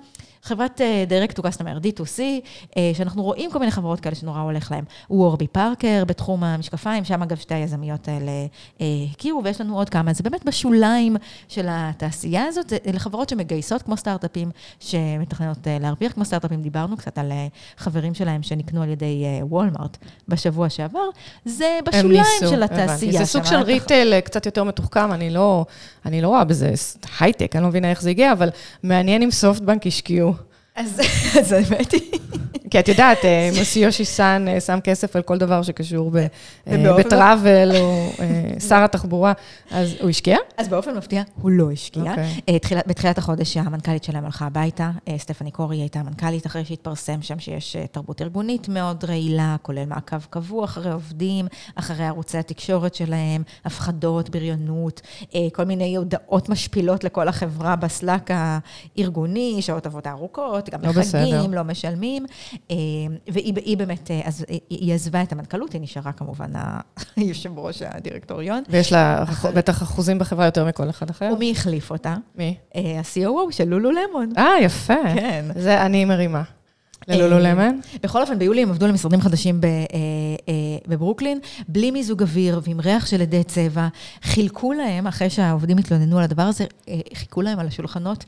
חברת 0.47 0.81
uh, 0.81 1.09
Direct 1.09 1.39
to 1.39 1.41
Customer, 1.41 1.83
D2C, 1.83 2.19
uh, 2.19 2.75
שאנחנו 2.93 3.23
רואים 3.23 3.51
כל 3.51 3.59
מיני 3.59 3.71
חברות 3.71 3.99
כאלה 3.99 4.15
שנורא 4.15 4.39
הולך 4.39 4.71
להם. 4.71 4.83
וורבי 5.09 5.47
פארקר 5.47 6.03
בתחום 6.05 6.43
המשקפיים, 6.43 7.05
שם 7.05 7.23
אגב 7.23 7.37
שתי 7.37 7.53
היזמיות 7.53 8.07
האלה 8.07 8.31
uh, 8.77 8.81
הכירו, 9.11 9.43
ויש 9.43 9.61
לנו 9.61 9.77
עוד 9.77 9.89
כמה. 9.89 10.13
זה 10.13 10.23
באמת 10.23 10.45
בשוליים 10.45 11.15
של 11.47 11.65
התעשייה 11.69 12.45
הזאת, 12.45 12.73
אלה 12.87 12.99
חברות 12.99 13.29
שמגייסות 13.29 13.81
כמו 13.81 13.97
סטארט-אפים, 13.97 14.51
שמתכננות 14.79 15.67
להרוויח 15.81 16.11
כמו 16.11 16.25
סטארט-אפים. 16.25 16.61
דיברנו 16.61 16.97
קצת 16.97 17.17
על 17.17 17.31
חברים 17.77 18.13
שלהם 18.13 18.43
שנקנו 18.43 18.81
על 18.81 18.89
ידי 18.89 19.25
וולמארט 19.41 19.97
בשבוע 20.27 20.69
שעבר. 20.69 21.09
זה 21.45 21.79
בשוליים 21.85 22.23
ניסו, 22.41 22.49
של 22.49 22.63
התעשייה. 22.63 23.19
זה 23.19 23.25
סוג 23.25 23.43
של 23.43 23.55
ריטייל 23.55 24.19
קצת 24.19 24.45
יותר 24.45 24.63
מתוחכם, 24.63 25.11
אני 25.11 25.29
לא, 25.29 25.65
אני 26.05 26.21
לא 26.21 26.27
רואה 26.27 26.43
בזה 26.43 26.73
הייטק, 27.19 27.55
אני 27.55 27.63
לא 27.63 27.69
מבינה 27.69 27.89
איך 27.89 28.01
זה 28.01 28.09
הגיע, 28.09 28.31
אבל 28.31 28.49
מעניין 28.83 29.21
אם 29.21 29.31
סופטבנק 29.31 29.87
השקיעו. 29.87 30.33
אז 31.39 31.51
האמת 31.51 31.91
היא... 31.91 32.01
כי 32.69 32.79
את 32.79 32.87
יודעת, 32.87 33.25
אה, 33.25 33.49
מוסי 33.57 33.79
יושי 33.79 34.05
סאן 34.05 34.47
אה, 34.47 34.59
שם 34.59 34.79
כסף 34.83 35.15
על 35.15 35.21
כל 35.21 35.37
דבר 35.37 35.61
שקשור 35.61 36.11
בטראבל, 36.67 37.75
או 37.75 38.09
אה, 38.19 38.59
שר 38.59 38.83
התחבורה, 38.83 39.33
אז 39.71 39.95
הוא 40.01 40.09
השקיע? 40.09 40.37
אז 40.57 40.67
באופן 40.67 40.97
מפתיע, 40.97 41.23
הוא 41.41 41.51
לא 41.51 41.71
השקיע. 41.71 42.11
אוקיי. 42.11 42.81
בתחילת 42.87 43.17
החודש 43.17 43.57
המנכ"לית 43.57 44.03
שלהם 44.03 44.25
הלכה 44.25 44.45
הביתה, 44.45 44.91
סטפני 45.17 45.51
קורי 45.51 45.77
הייתה 45.77 45.99
המנכ"לית, 45.99 46.45
אחרי 46.45 46.65
שהתפרסם 46.65 47.21
שם 47.21 47.39
שיש 47.39 47.75
תרבות 47.91 48.21
ארגונית 48.21 48.69
מאוד 48.69 49.05
רעילה, 49.05 49.55
כולל 49.61 49.85
מעקב 49.85 50.19
קבוע 50.29 50.65
אחרי 50.65 50.91
עובדים, 50.91 51.47
אחרי 51.75 52.05
ערוצי 52.05 52.37
התקשורת 52.37 52.95
שלהם, 52.95 53.43
הפחדות, 53.65 54.29
בריונות, 54.29 55.01
כל 55.53 55.63
מיני 55.63 55.95
הודעות 55.95 56.49
משפילות 56.49 57.03
לכל 57.03 57.27
החברה 57.27 57.75
בסלאק 57.75 58.29
הארגוני, 58.33 59.61
שעות 59.61 59.85
עבודה 59.85 60.11
ארוכות, 60.11 60.66
גם 60.69 60.81
לא 60.83 60.91
בחגים, 60.91 61.53
לא 61.53 61.63
משלמים. 61.63 62.25
אה, 62.71 62.75
והיא 63.27 63.77
באמת, 63.77 64.11
אה, 64.11 64.21
אז 64.25 64.45
היא 64.69 64.93
עזבה 64.93 65.23
את 65.23 65.31
המנכ"לות, 65.31 65.73
היא 65.73 65.81
נשארה 65.81 66.11
כמובן 66.11 66.51
היושב 67.15 67.59
ראש 67.59 67.81
הדירקטוריון. 67.81 68.63
ויש 68.69 68.93
לה 68.93 69.25
בטח 69.55 69.83
אחוזים 69.83 70.19
בחברה 70.19 70.45
יותר 70.45 70.65
מכל 70.65 70.89
אחד 70.89 71.09
אחר. 71.09 71.31
ומי 71.35 71.51
החליף 71.51 71.91
אותה? 71.91 72.15
מי? 72.35 72.57
אה, 72.75 72.81
ה-COO 72.99 73.51
של 73.51 73.63
לולו 73.63 73.91
למון. 73.91 74.31
אה, 74.37 74.53
יפה. 74.61 74.93
כן. 75.15 75.45
זה 75.55 75.81
אני 75.81 76.05
מרימה. 76.05 76.43
ללולו 77.07 77.39
למן? 77.39 77.75
בכל 78.03 78.21
אופן, 78.21 78.39
ביולי 78.39 78.61
הם 78.61 78.69
עבדו 78.69 78.87
למשרדים 78.87 79.21
חדשים 79.21 79.61
בברוקלין, 80.87 81.39
בלי 81.67 81.91
מיזוג 81.91 82.21
אוויר 82.21 82.61
ועם 82.63 82.79
ריח 82.79 83.05
של 83.05 83.21
עדי 83.21 83.43
צבע. 83.43 83.87
חילקו 84.23 84.73
להם, 84.73 85.07
אחרי 85.07 85.29
שהעובדים 85.29 85.77
התלוננו 85.77 86.17
על 86.17 86.23
הדבר 86.23 86.41
הזה, 86.41 86.65
חיכו 87.13 87.41
להם 87.41 87.59
על 87.59 87.67
השולחנות 87.67 88.25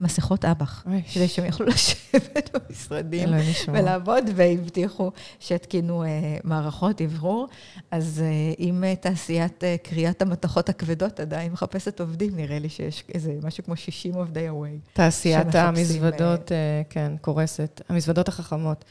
מסכות 0.00 0.44
אב"ח, 0.44 0.84
כדי 1.14 1.28
שהם 1.28 1.44
יוכלו 1.44 1.66
לשבת 1.66 2.50
במשרדים 2.54 3.28
ולעבוד, 3.68 4.24
והבטיחו 4.34 5.10
שיתקינו 5.40 6.04
uh, 6.04 6.06
מערכות 6.44 7.00
אוורור. 7.00 7.48
אז 7.90 8.22
uh, 8.22 8.60
אם 8.60 8.84
uh, 8.84 9.02
תעשיית 9.02 9.62
uh, 9.62 9.88
קריאת 9.88 10.22
המתכות 10.22 10.68
הכבדות 10.68 11.20
עדיין 11.20 11.52
מחפשת 11.52 12.00
עובדים, 12.00 12.36
נראה 12.36 12.58
לי 12.58 12.68
שיש 12.68 13.04
איזה 13.14 13.32
משהו 13.42 13.64
כמו 13.64 13.76
60 13.76 14.14
עובדי 14.14 14.48
הווי. 14.48 14.78
תעשיית 14.92 15.54
המזוודות, 15.54 16.48
אה, 16.48 16.52
כן, 16.90 17.12
קורסת. 17.20 17.80
המזוודות 17.88 18.28
החכמות. 18.28 18.84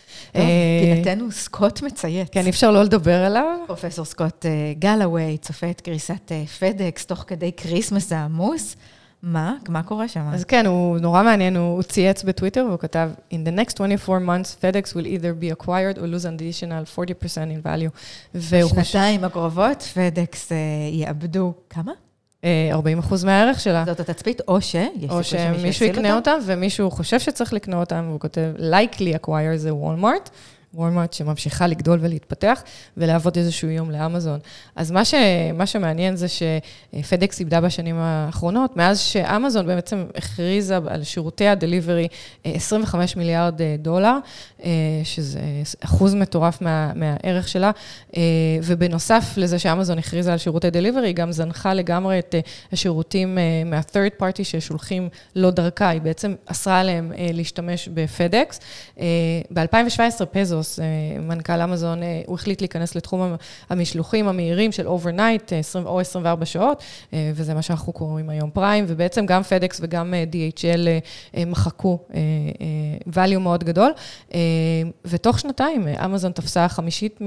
פינתנו 0.81 1.31
סקוט 1.31 1.81
מצייץ. 1.81 2.29
כן, 2.31 2.45
אי 2.45 2.49
אפשר 2.49 2.71
לא 2.71 2.83
לדבר 2.83 3.25
עליו. 3.25 3.57
פרופסור 3.67 4.05
סקוט 4.05 4.45
גלווי 4.79 5.37
צופה 5.37 5.69
את 5.69 5.81
קריסת 5.81 6.31
פדקס 6.59 7.05
תוך 7.05 7.23
כדי 7.27 7.51
כריסמס 7.51 8.11
העמוס. 8.11 8.75
מה? 9.23 9.55
מה 9.69 9.83
קורה 9.83 10.07
שם? 10.07 10.29
אז 10.33 10.43
כן, 10.43 10.65
הוא 10.65 10.99
נורא 10.99 11.23
מעניין, 11.23 11.55
הוא 11.55 11.83
צייץ 11.83 12.23
בטוויטר 12.23 12.65
והוא 12.67 12.79
כתב, 12.79 13.09
In 13.31 13.35
the 13.47 13.59
next 13.59 13.73
24 13.73 14.19
months, 14.19 14.55
FedEx 14.61 14.93
will 14.93 15.05
either 15.05 15.33
be 15.43 15.61
acquired 15.61 15.97
or 15.97 16.01
lose 16.01 16.25
an 16.25 16.35
additional 16.39 16.97
40% 16.97 17.01
in 17.37 17.65
value. 17.65 17.89
בשנתיים 18.35 19.23
הקרובות, 19.23 19.87
FedEx 19.93 20.35
אה, 20.35 20.53
יאבדו 20.91 21.53
כמה? 21.69 21.91
40 22.71 22.97
אה, 22.97 23.03
אחוז 23.03 23.23
מהערך 23.23 23.59
שלה. 23.59 23.83
זאת 23.85 23.99
התצפית, 23.99 24.41
או 24.47 24.61
ש... 24.61 24.75
או 25.09 25.23
שמישהו 25.23 25.85
יקנה 25.85 26.15
אותם, 26.15 26.37
ומישהו 26.45 26.91
חושב 26.91 27.19
שצריך 27.19 27.53
לקנות 27.53 27.79
אותם, 27.79 28.05
והוא 28.07 28.19
כותב, 28.19 28.51
likely 28.57 29.25
acquire 29.25 29.55
זה 29.55 29.73
וולמארט. 29.75 30.29
וולמארט 30.73 31.13
שממשיכה 31.13 31.67
לגדול 31.67 31.99
ולהתפתח, 32.01 32.63
ולהוות 32.97 33.37
איזשהו 33.37 33.69
איום 33.69 33.91
לאמזון. 33.91 34.39
אז 34.75 34.91
מה, 34.91 35.05
ש, 35.05 35.13
מה 35.53 35.65
שמעניין 35.65 36.15
זה 36.15 36.27
שפדקס 36.27 37.39
איבדה 37.39 37.61
בשנים 37.61 37.95
האחרונות, 37.99 38.77
מאז 38.77 38.99
שאמזון 38.99 39.67
בעצם 39.67 40.05
הכריזה 40.15 40.77
על 40.87 41.03
שירותי 41.03 41.47
הדליברי 41.47 42.07
25 42.43 43.15
מיליארד 43.15 43.61
אה, 43.61 43.75
דולר, 43.79 44.17
אה, 44.63 44.69
שזה 45.03 45.39
אחוז 45.79 46.15
מטורף 46.15 46.61
מה, 46.61 46.91
מהערך 46.95 47.47
שלה, 47.47 47.71
אה, 48.17 48.21
ובנוסף 48.63 49.33
לזה 49.37 49.59
שאמזון 49.59 49.97
הכריזה 49.97 50.31
על 50.31 50.37
שירותי 50.37 50.69
delivery, 50.69 51.07
היא 51.07 51.15
גם 51.15 51.31
זנחה 51.31 51.73
לגמרי 51.73 52.19
את 52.19 52.35
השירותים 52.71 53.37
מה-third 53.65 54.21
party 54.21 54.43
ששולחים 54.43 55.09
לא 55.35 55.51
דרכה, 55.51 55.89
היא 55.89 56.01
בעצם 56.01 56.35
אסרה 56.45 56.79
עליהם 56.79 57.11
להשתמש 57.33 57.89
בפדקס. 57.93 58.59
ב-2017 59.53 60.25
ג'ף 60.31 60.58
בזוס, 60.59 60.79
אה, 60.79 60.85
מנכ"ל 61.21 61.61
אמזון, 61.61 62.03
אה, 62.03 62.21
הוא 62.25 62.35
החליט 62.35 62.61
להיכנס 62.61 62.95
לתחום 62.95 63.35
המשלוחים 63.69 64.27
המהירים 64.27 64.71
של 64.71 64.87
overnight, 64.87 65.53
אה, 65.53 65.61
או 65.85 65.99
24 65.99 66.45
שעות, 66.45 66.83
וזה 67.13 67.53
מה 67.53 67.61
שאנחנו 67.61 67.93
קוראים 67.93 68.29
היום 68.29 68.49
פריים, 68.49 68.85
ובעצם 68.87 69.25
גם 69.25 69.43
פדקס 69.43 69.79
וגם 69.83 70.13
DHL 70.31 70.87
מחקו 71.47 71.99
value 73.13 73.39
מאוד 73.39 73.63
גדול, 73.63 73.91
ותוך 75.05 75.39
שנתיים 75.39 75.87
אמזון 75.87 76.31
תפסה 76.31 76.67
חמישית 76.67 77.19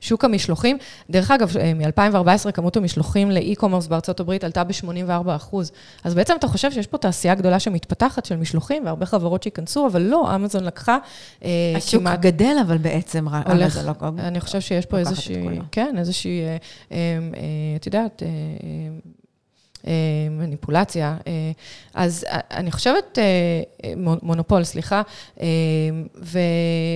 משוק 0.00 0.24
המשלוחים. 0.24 0.78
דרך 1.10 1.30
אגב, 1.30 1.54
מ-2014 1.74 2.52
כמות 2.52 2.76
המשלוחים 2.76 3.30
לאי-קומרס 3.30 3.86
בארצות 3.86 4.20
הברית 4.20 4.44
עלתה 4.44 4.64
ב-84 4.64 5.36
אחוז. 5.36 5.72
אז 6.04 6.14
בעצם 6.14 6.34
אתה 6.38 6.48
חושב 6.48 6.70
שיש 6.70 6.86
פה 6.86 6.98
תעשייה 6.98 7.34
גדולה 7.34 7.60
שמתפתחת 7.60 8.24
של 8.24 8.36
משלוחים, 8.36 8.86
והרבה 8.86 9.06
חברות 9.06 9.42
שייכנסו, 9.42 9.86
אבל 9.86 10.02
לא, 10.02 10.34
אמזון 10.34 10.64
לקחה 10.64 10.98
השוק 11.84 12.00
כמעט... 12.00 12.20
גדל, 12.20 12.56
אבל 12.66 12.78
בעצם 12.78 13.28
רק... 13.28 13.46
הולך, 13.46 13.78
לא, 13.84 14.08
אני 14.18 14.40
חושב 14.40 14.60
שיש 14.60 14.86
פה 14.86 14.98
איזושהי, 14.98 15.58
כן, 15.72 15.94
איזושהי, 15.98 16.40
אה, 16.40 16.46
אה, 16.92 16.96
אה, 16.96 17.76
את 17.76 17.86
יודעת, 17.86 18.22
מניפולציה. 20.30 21.16
אז 21.94 22.26
אני 22.50 22.70
חושבת, 22.72 23.18
מונופול, 23.96 24.64
סליחה, 24.64 25.02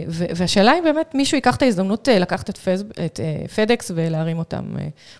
והשאלה 0.08 0.78
אם 0.78 0.84
באמת 0.84 1.14
מישהו 1.14 1.36
ייקח 1.36 1.56
את 1.56 1.62
ההזדמנות 1.62 2.08
לקחת 2.08 2.50
את 2.50 3.20
פדקס 3.54 3.90
ולהרים 3.94 4.38
אותם. 4.38 4.76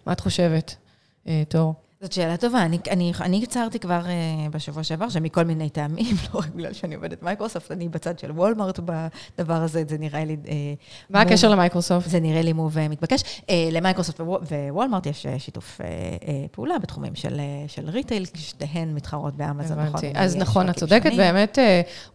מה 0.07 0.12
את 0.12 0.20
חושבת, 0.20 0.74
תור? 1.48 1.74
זאת 2.00 2.12
שאלה 2.12 2.37
טובה. 2.37 2.62
אני, 2.62 2.78
אני, 2.90 3.12
אני 3.20 3.42
הצהרתי 3.42 3.78
כבר 3.78 4.00
אה, 4.04 4.50
בשבוע 4.50 4.82
שעבר 4.82 5.08
שמכל 5.08 5.44
מיני 5.44 5.70
טעמים, 5.70 6.16
לא 6.34 6.38
רק 6.38 6.48
בגלל 6.54 6.72
שאני 6.72 6.94
עובדת 6.94 7.22
מייקרוסופט, 7.22 7.72
אני 7.72 7.88
בצד 7.88 8.18
של 8.18 8.30
וולמארט 8.30 8.80
בדבר 8.84 9.54
הזה, 9.54 9.82
זה 9.88 9.98
נראה 9.98 10.24
לי... 10.24 10.37
אה, 10.44 10.48
מה 11.11 11.18
move, 11.18 11.28
הקשר 11.28 11.48
למייקרוסופט? 11.48 12.08
זה 12.08 12.20
נראה 12.20 12.42
לי 12.42 12.52
move 12.52 12.76
מתבקש. 12.90 13.22
אה, 13.22 13.52
למייקרוסופט 13.72 14.20
ווולמארט 14.20 15.06
יש 15.06 15.26
שיתוף 15.38 15.80
אה, 15.80 15.84
אה, 16.24 16.26
פעולה 16.52 16.78
בתחומים 16.78 17.14
של, 17.14 17.34
אה, 17.34 17.72
של 17.72 17.90
retail, 17.90 18.24
שתיהן 18.34 18.94
מתחרות 18.94 19.37
באמזון. 19.37 19.78
הבנתי. 19.78 20.12
אז 20.14 20.37
נכון, 20.37 20.70
את 20.70 20.76
צודקת, 20.76 21.12
באמת, 21.16 21.58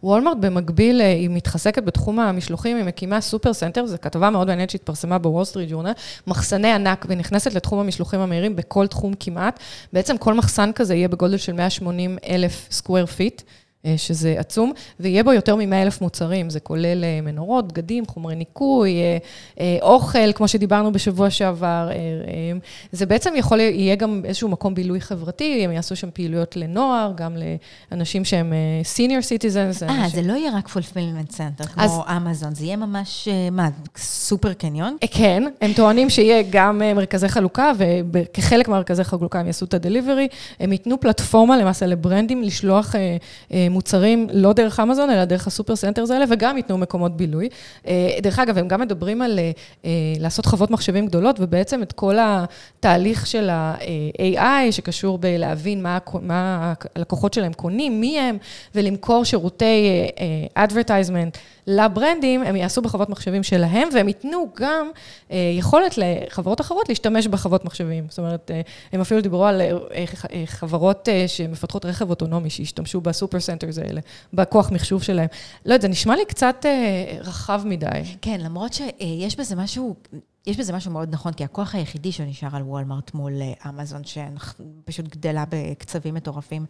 וולמארט 0.02 0.36
במקביל, 0.40 1.00
היא 1.00 1.30
מתחזקת 1.30 1.84
בתחום 1.84 2.20
המשלוחים, 2.20 2.76
היא 2.76 2.84
מקימה 2.84 3.20
super 3.20 3.52
center, 3.52 3.86
זו 3.86 3.96
כתבה 4.02 4.30
מאוד 4.30 4.46
מעניינת 4.46 4.70
שהתפרסמה 4.70 5.18
בוול 5.18 5.44
סטריט 5.44 5.70
ג'ורנל, 5.70 5.92
מחסני 6.26 6.72
ענק, 6.72 7.06
ונכנסת 7.08 7.54
לתחום 7.54 7.78
המשלוחים 7.78 8.20
המהירים 8.20 8.56
בכל 8.56 8.86
תחום 8.86 9.14
כמעט. 9.20 9.60
בעצם 9.92 10.18
כל 10.18 10.34
מחסן 10.34 10.72
כזה 10.72 10.94
יהיה 10.94 11.08
בגודל 11.08 11.36
של 11.36 11.52
180 11.52 12.18
אלף 12.28 12.66
square 12.70 13.06
feet. 13.06 13.42
אה, 13.86 13.94
שזה 13.96 14.34
עצום, 14.38 14.72
ויהיה 15.00 15.24
בו 15.24 15.32
יותר 15.32 15.56
מ-100 15.56 15.74
אלף 15.74 16.00
מוצרים, 16.00 16.50
זה 16.50 16.60
כולל 16.60 17.04
אה, 17.04 17.20
מנורות, 17.22 17.72
בגדים, 17.72 18.06
חומרי 18.06 18.34
ניקוי, 18.34 18.96
אה, 19.60 19.76
אוכל, 19.82 20.32
כמו 20.32 20.48
שדיברנו 20.48 20.92
בשבוע 20.92 21.30
שעבר. 21.30 21.90
זה 22.92 23.06
בעצם 23.06 23.32
יכול, 23.36 23.60
יהיה 23.60 23.94
גם 23.94 24.22
איזשהו 24.24 24.48
מקום 24.48 24.74
בילוי 24.74 25.00
חברתי, 25.00 25.64
הם 25.64 25.72
יעשו 25.72 25.96
שם 25.96 26.08
פעילויות 26.14 26.56
לנוער, 26.56 27.12
גם 27.16 27.36
לאנשים 27.92 28.24
שהם 28.24 28.52
senior 28.96 29.22
citizens. 29.22 29.88
אה, 29.88 30.08
זה 30.08 30.22
לא 30.22 30.32
יהיה 30.32 30.50
רק 30.56 30.68
fulfillment 30.68 31.32
center, 31.36 31.66
כמו 31.66 32.04
אמזון, 32.16 32.54
זה 32.54 32.64
יהיה 32.64 32.76
ממש, 32.76 33.28
מה, 33.52 33.68
סופר 33.96 34.52
קניון? 34.52 34.96
כן, 35.10 35.42
הם 35.60 35.72
טוענים 35.72 36.10
שיהיה 36.10 36.42
גם 36.50 36.78
מרכזי 36.78 37.28
חלוקה, 37.28 37.72
וכחלק 38.12 38.68
מהמרכזי 38.68 39.04
חלוקה 39.04 39.40
הם 39.40 39.46
יעשו 39.46 39.64
את 39.64 39.74
ה 39.74 39.79
delivery, 39.79 40.28
הם 40.60 40.72
ייתנו 40.72 41.00
פלטפורמה 41.00 41.56
למעשה 41.56 41.86
לברנדים 41.86 42.42
לשלוח 42.42 42.94
מוצרים 43.74 44.26
לא 44.32 44.52
דרך 44.52 44.80
אמזון, 44.80 45.10
אלא 45.10 45.24
דרך 45.24 45.46
ה 45.46 45.51
super 45.51 45.76
centers 45.76 46.10
האלה, 46.10 46.24
וגם 46.28 46.56
ייתנו 46.56 46.78
מקומות 46.78 47.16
בילוי. 47.16 47.48
אה, 47.86 48.16
דרך 48.22 48.38
אגב, 48.38 48.58
הם 48.58 48.68
גם 48.68 48.80
מדברים 48.80 49.22
על 49.22 49.38
אה, 49.84 49.90
לעשות 50.20 50.46
חוות 50.46 50.70
מחשבים 50.70 51.06
גדולות, 51.06 51.36
ובעצם 51.40 51.82
את 51.82 51.92
כל 51.92 52.16
התהליך 52.20 53.26
של 53.26 53.50
ה-AI, 53.50 54.72
שקשור 54.72 55.18
בלהבין 55.18 55.82
מה, 55.82 55.98
מה 56.22 56.72
הלקוחות 56.94 57.34
שלהם 57.34 57.52
קונים, 57.52 58.00
מי 58.00 58.18
הם, 58.18 58.38
ולמכור 58.74 59.24
שירותי 59.24 60.08
אה, 60.54 60.66
advertisement. 60.66 61.38
לברנדים, 61.66 62.42
הם 62.42 62.56
יעשו 62.56 62.82
בחוות 62.82 63.10
מחשבים 63.10 63.42
שלהם, 63.42 63.88
והם 63.94 64.08
ייתנו 64.08 64.46
גם 64.56 64.90
אה, 65.30 65.36
יכולת 65.58 65.98
לחברות 65.98 66.60
אחרות 66.60 66.88
להשתמש 66.88 67.26
בחוות 67.26 67.64
מחשבים. 67.64 68.06
זאת 68.08 68.18
אומרת, 68.18 68.50
אה, 68.50 68.60
הם 68.92 69.00
אפילו 69.00 69.20
דיברו 69.20 69.46
על 69.46 69.60
אה, 69.60 69.70
אה, 70.32 70.42
חברות 70.46 71.08
אה, 71.08 71.28
שמפתחות 71.28 71.84
רכב 71.84 72.10
אוטונומי, 72.10 72.50
שישתמשו 72.50 73.00
ב 73.00 73.07
super 73.07 73.40
centers 73.40 73.78
האלה, 73.78 74.00
בכוח 74.32 74.70
מחשוב 74.70 75.02
שלהם. 75.02 75.26
לא 75.66 75.72
יודעת, 75.72 75.82
זה 75.82 75.88
נשמע 75.88 76.16
לי 76.16 76.24
קצת 76.24 76.56
אה, 76.64 77.18
רחב 77.20 77.62
מדי. 77.64 77.86
כן, 78.22 78.40
למרות 78.40 78.72
שיש 78.72 79.36
בזה 79.36 79.56
משהו... 79.56 79.94
יש 80.46 80.56
בזה 80.56 80.72
משהו 80.72 80.90
מאוד 80.90 81.08
נכון, 81.12 81.32
כי 81.32 81.44
הכוח 81.44 81.74
היחידי 81.74 82.12
שנשאר 82.12 82.56
על 82.56 82.62
וולמארט 82.62 83.14
מול 83.14 83.32
אה, 83.42 83.70
אמזון, 83.70 84.02
שפשוט 84.04 85.08
גדלה 85.08 85.44
בקצבים 85.48 86.14
מטורפים 86.14 86.66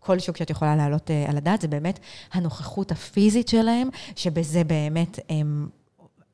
כל 0.00 0.18
שוק 0.18 0.36
שאת 0.36 0.50
יכולה 0.50 0.76
להעלות 0.76 1.10
uh, 1.10 1.30
על 1.30 1.36
הדעת, 1.36 1.60
זה 1.60 1.68
באמת 1.68 1.98
הנוכחות 2.32 2.92
הפיזית 2.92 3.48
שלהם, 3.48 3.88
שבזה 4.16 4.64
באמת 4.64 5.18
הם... 5.28 5.68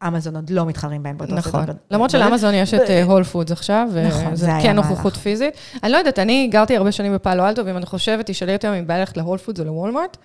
אמזון 0.07 0.37
עוד 0.37 0.51
לא 0.51 0.67
מתחרים 0.67 1.03
בהם 1.03 1.19
באותו 1.19 1.35
נכון. 1.35 1.63
סדר. 1.63 1.73
למרות 1.91 2.11
שלאמזון 2.11 2.55
יש 2.55 2.75
את 2.75 2.91
הול 3.05 3.23
אה, 3.23 3.25
פודס 3.25 3.53
עכשיו, 3.53 3.89
וזה 3.91 4.09
נכון, 4.47 4.63
כן 4.63 4.77
נוכחות 4.77 5.17
פיזית. 5.17 5.55
אני 5.83 5.93
לא 5.93 5.97
יודעת, 5.97 6.19
אני 6.19 6.49
גרתי 6.53 6.77
הרבה 6.77 6.93
שנים 6.93 7.15
בפאלו 7.15 7.49
אלטו, 7.49 7.67
ואם 7.67 7.77
אני 7.77 7.87
חושבת, 7.87 8.27
תשאלי 8.27 8.55
אותי 8.55 8.69
אם 8.69 8.87
בא 8.87 8.93
לי 8.93 8.99
ללכת 8.99 9.17
להול 9.17 9.39
פודס 9.39 9.61
או 9.61 9.65
לוולמארט, 9.65 10.17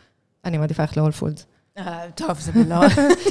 אני 0.45 0.58
מעדיפה 0.58 0.84
ללכת 0.84 0.97
להול 0.97 1.12
פודס. 1.12 1.45
אה, 1.77 2.05
טוב, 2.15 2.39
זה 2.39 2.51
לא... 2.67 2.75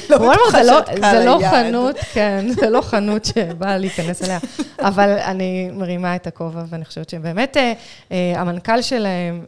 וולמרט 0.09 0.87
זה 1.11 1.25
לא 1.25 1.39
חנות, 1.51 1.95
כן, 2.13 2.45
זה 2.49 2.69
לא 2.69 2.81
חנות 2.81 3.25
שבאה 3.25 3.77
להיכנס 3.77 4.23
אליה, 4.23 4.39
אבל 4.79 5.09
אני 5.09 5.69
מרימה 5.73 6.15
את 6.15 6.27
הכובע, 6.27 6.63
ואני 6.69 6.85
חושבת 6.85 7.09
שבאמת 7.09 7.57
אה, 7.57 7.73
אה, 8.11 8.33
המנכ"ל 8.41 8.81
שלהם 8.81 9.45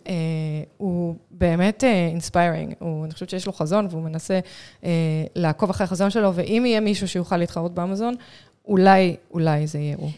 הוא 0.77 1.15
באמת 1.31 1.83
inspiring, 1.83 2.73
אני 3.03 3.13
חושבת 3.13 3.29
שיש 3.29 3.45
לו 3.45 3.53
חזון, 3.53 3.87
והוא 3.89 4.03
מנסה 4.03 4.39
לעקוב 5.35 5.69
אחרי 5.69 5.83
החזון 5.83 6.09
שלו, 6.09 6.35
ואם 6.35 6.63
יהיה 6.65 6.79
מישהו 6.79 7.07
שיוכל 7.07 7.37
להתחרות 7.37 7.73
באמזון, 7.73 8.15
אולי, 8.67 9.15
אולי 9.31 9.67
זה 9.67 9.79
יהיה 9.79 9.95
הוא. 9.97 10.09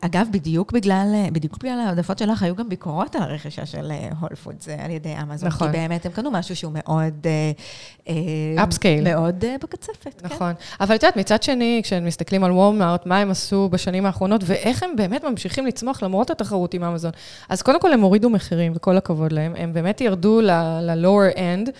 אגב, 0.00 0.26
בדיוק 0.30 0.72
בגלל, 0.72 1.14
בדיוק 1.32 1.58
בגלל 1.58 1.80
ההעדפות 1.86 2.18
שלך, 2.18 2.42
היו 2.42 2.56
גם 2.56 2.68
ביקורות 2.68 3.16
על 3.16 3.22
הרכישה 3.22 3.66
של 3.66 3.92
הול 4.20 4.28
אה, 4.30 4.36
פודס 4.36 4.68
על 4.68 4.90
ידי 4.90 5.14
אמזון. 5.22 5.48
נכון. 5.48 5.72
כי 5.72 5.78
באמת 5.78 6.06
הם 6.06 6.12
קנו 6.12 6.30
משהו 6.30 6.56
שהוא 6.56 6.72
מאוד... 6.74 7.26
upscale. 8.62 9.06
אה, 9.06 9.12
אה, 9.12 9.18
מאוד 9.18 9.44
בקצפת. 9.62 10.20
כן. 10.20 10.26
נכון. 10.26 10.52
כן. 10.54 10.84
אבל 10.84 10.94
את 10.94 11.02
יודעת, 11.02 11.16
מצד 11.16 11.42
שני, 11.42 11.80
כשמסתכלים 11.84 12.44
על 12.44 12.52
וולמארט, 12.52 13.06
מה 13.06 13.18
הם 13.18 13.30
עשו 13.30 13.68
בשנים 13.68 14.06
האחרונות, 14.06 14.40
ואיך 14.44 14.82
הם 14.82 14.96
באמת 14.96 15.24
ממשיכים 15.24 15.66
לצמוח 15.66 16.02
למרות 16.02 16.30
התחרות 16.30 16.74
עם 16.74 16.84
אמזון. 16.84 17.10
אז 17.48 17.62
קודם 17.62 17.80
כל 17.80 17.92
הם 17.92 18.00
הורידו 18.00 18.30
מחירים, 18.30 18.72
וכל 18.76 18.96
הכבוד 18.96 19.32
להם. 19.32 19.54
הם 19.56 19.72
באמת 19.72 20.00
ירדו 20.00 20.40
ל-lower 20.40 21.36
end, 21.36 21.70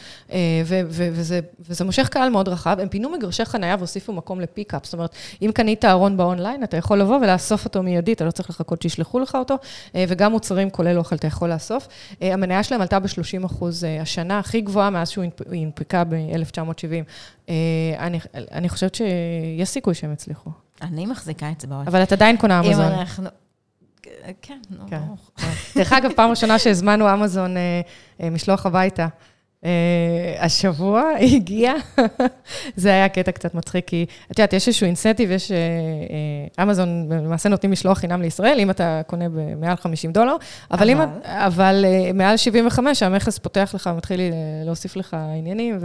וזה, 0.64 1.40
וזה 1.60 1.84
מושך 1.84 2.08
קהל 2.08 2.28
מאוד 2.28 2.48
רחב. 2.48 2.76
הם 2.80 2.88
פינו 2.88 3.10
מגרשי 3.10 3.44
חנייה 3.44 3.76
והוסיפו 3.78 4.12
מקום 4.12 4.40
ל 4.40 4.46
pickup. 4.46 4.84
זאת 4.84 4.94
אומרת, 4.94 5.14
אם 5.42 5.50
קנית 5.56 5.84
ארון 5.84 6.16
באונליין, 6.16 6.64
אתה 6.64 6.76
יכול 6.76 6.98
לבוא 7.00 7.16
ולאסוף 7.16 7.64
אותו 7.64 7.82
מיידית, 7.82 8.16
אתה 8.16 8.24
לא 8.24 8.30
צריך 8.30 8.50
לחכות 8.50 8.82
שישלחו 8.82 9.18
לך 9.18 9.34
אותו, 9.34 9.54
אה, 9.94 10.04
וגם 10.08 10.32
מוצרים 10.32 10.70
כולל 10.70 10.98
אוכל 10.98 11.16
אתה 11.16 11.26
יכול 11.26 11.52
לאסוף. 11.52 11.88
אה, 12.22 12.34
המניה 12.34 12.62
שלהם 12.62 12.80
עלתה 12.80 12.98
ב-30 13.00 13.46
אחוז 13.46 13.84
אה, 13.84 14.02
השנה, 14.02 14.38
הכי 14.38 14.60
גבוהה 14.60 14.90
מאז 14.90 15.08
שהוא 15.08 15.24
הנפקה 15.48 16.04
ב-1970. 16.04 17.48
אני, 17.98 18.18
אני 18.34 18.68
חושבת 18.68 18.94
שיש 18.94 19.68
סיכוי 19.68 19.94
שהם 19.94 20.12
יצליחו. 20.12 20.50
אני 20.82 21.06
מחזיקה 21.06 21.50
אצבעות. 21.50 21.88
אבל 21.88 22.02
את 22.02 22.12
עדיין 22.12 22.36
קונה 22.36 22.60
אמזון. 22.60 22.84
אם 22.84 22.98
אנחנו... 22.98 23.28
כן, 24.42 24.58
נו, 24.70 24.84
כן. 24.90 24.98
ברור. 24.98 25.16
דרך 25.76 25.92
אגב, 25.92 26.12
פעם 26.16 26.30
ראשונה 26.30 26.58
שהזמנו 26.58 27.14
אמזון 27.14 27.54
משלוח 28.20 28.66
הביתה. 28.66 29.06
Uh, 29.62 29.66
השבוע 30.38 31.02
הגיע, 31.34 31.72
זה 32.76 32.88
היה 32.88 33.08
קטע 33.08 33.32
קצת 33.32 33.54
מצחיק, 33.54 33.86
כי 33.86 34.06
את 34.30 34.38
יודעת, 34.38 34.52
יש 34.52 34.68
איזשהו 34.68 34.86
אינסנטיב, 34.86 35.30
יש, 35.30 35.52
אמזון 36.62 37.08
uh, 37.10 37.14
למעשה 37.14 37.48
נותנים 37.48 37.72
משלוח 37.72 37.98
חינם 37.98 38.22
לישראל, 38.22 38.60
אם 38.60 38.70
אתה 38.70 39.00
קונה 39.06 39.24
במעל 39.28 39.76
50 39.76 40.12
דולר, 40.12 40.36
אבל. 40.70 40.90
אם, 40.90 41.00
אבל 41.24 41.84
מעל 42.14 42.36
75, 42.36 43.02
המכס 43.02 43.38
פותח 43.38 43.70
לך 43.74 43.90
ומתחיל 43.92 44.20
להוסיף 44.64 44.96
לך 44.96 45.16
עניינים, 45.38 45.78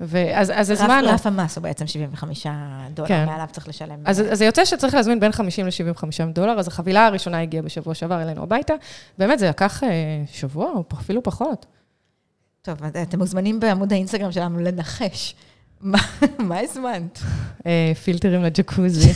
ואז 0.00 0.52
אז 0.54 0.70
הזמנו. 0.70 1.08
רף 1.08 1.26
המס 1.26 1.56
הוא 1.56 1.62
בעצם 1.62 1.86
75 1.86 2.46
דולר, 2.94 3.08
כן. 3.08 3.26
מעליו 3.26 3.46
צריך 3.52 3.68
לשלם. 3.68 3.98
אז, 4.04 4.20
אז 4.20 4.38
זה 4.38 4.44
יוצא 4.44 4.64
שצריך 4.64 4.94
להזמין 4.94 5.20
בין 5.20 5.32
50 5.32 5.66
ל-75 5.66 6.04
דולר, 6.32 6.58
אז 6.58 6.68
החבילה 6.68 7.06
הראשונה 7.06 7.40
הגיעה 7.40 7.62
בשבוע 7.62 7.94
שעבר 7.94 8.22
אלינו 8.22 8.42
הביתה, 8.42 8.74
באמת, 9.18 9.38
זה 9.38 9.48
לקח 9.48 9.82
שבוע, 10.32 10.70
או 10.74 10.84
אפילו 10.98 11.22
פחות. 11.22 11.66
טוב, 12.64 12.78
אתם 13.02 13.18
מוזמנים 13.18 13.60
בעמוד 13.60 13.92
האינסטגרם 13.92 14.32
שלנו 14.32 14.58
לנחש. 14.58 15.34
מה 15.80 16.58
הזמנת? 16.64 17.18
אה, 17.66 17.92
פילטרים 18.04 18.42
לג'קוזי. 18.42 19.10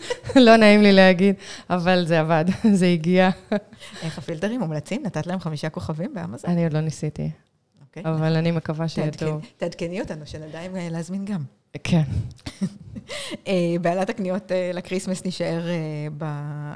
לא 0.46 0.56
נעים 0.56 0.82
לי 0.82 0.92
להגיד, 0.92 1.34
אבל 1.70 2.06
זה 2.06 2.20
עבד, 2.20 2.44
זה 2.78 2.86
הגיע. 2.86 3.30
איך 4.02 4.18
הפילטרים 4.18 4.60
מומלצים? 4.60 5.02
נתת 5.02 5.26
להם 5.26 5.40
חמישה 5.40 5.70
כוכבים 5.70 6.14
באמזון? 6.14 6.50
אני 6.50 6.64
עוד 6.64 6.72
לא 6.72 6.80
ניסיתי. 6.80 7.30
אוקיי. 7.80 8.02
אבל 8.04 8.36
אני 8.36 8.50
מקווה 8.50 8.88
שיהיה 8.88 9.10
טוב. 9.10 9.42
תעדכני 9.56 10.00
אותנו, 10.00 10.26
שנדע 10.26 10.60
אם 10.60 10.76
אה, 10.76 10.88
להזמין 10.90 11.24
גם. 11.24 11.42
כן. 11.84 12.02
אה, 13.46 13.76
בעלת 13.80 14.10
הקניות 14.10 14.52
לקריסמס 14.74 15.24
נשאר 15.24 15.62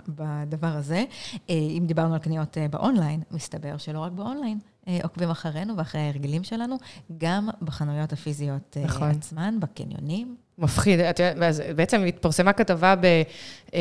בדבר 0.08 0.66
הזה. 0.76 1.04
אם 1.48 1.84
דיברנו 1.86 2.14
על 2.14 2.20
קניות 2.20 2.56
באונליין, 2.70 3.20
מסתבר 3.30 3.76
שלא 3.76 4.00
רק 4.00 4.12
באונליין. 4.12 4.58
אה, 4.88 4.98
עוקבים 5.02 5.30
אחרינו 5.30 5.76
ואחרי 5.76 6.00
ההרגלים 6.00 6.44
שלנו, 6.44 6.76
גם 7.18 7.48
בחנויות 7.62 8.12
הפיזיות 8.12 8.76
אה, 8.76 8.84
נכון. 8.84 9.10
עצמן, 9.10 9.60
בקניונים. 9.60 10.36
מפחיד. 10.58 11.00
את 11.00 11.20
יודעת, 11.20 11.56
בעצם 11.76 12.04
התפרסמה 12.04 12.52
כתבה 12.52 12.94
אה, 13.74 13.80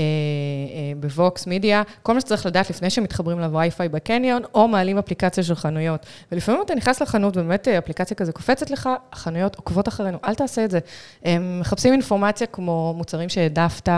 בווקס 0.97 1.47
מידיה, 1.47 1.83
כל 2.03 2.13
מה 2.13 2.21
שצריך 2.21 2.45
לדעת 2.45 2.69
לפני 2.69 2.89
שמתחברים 2.89 3.39
לווי-פיי 3.39 3.89
בקניון, 3.89 4.41
או 4.53 4.67
מעלים 4.67 4.97
אפליקציה 4.97 5.43
של 5.43 5.55
חנויות. 5.55 6.05
ולפעמים 6.31 6.61
אתה 6.65 6.75
נכנס 6.75 7.01
לחנות, 7.01 7.37
ובאמת 7.37 7.67
אפליקציה 7.67 8.17
כזה 8.17 8.31
קופצת 8.31 8.69
לך, 8.69 8.89
החנויות 9.13 9.55
עוקבות 9.55 9.87
אחרינו, 9.87 10.17
אל 10.25 10.35
תעשה 10.35 10.65
את 10.65 10.71
זה. 10.71 10.79
הם 11.23 11.59
מחפשים 11.59 11.93
אינפורמציה 11.93 12.47
כמו 12.47 12.93
מוצרים 12.97 13.29
שהעדפת, 13.29 13.89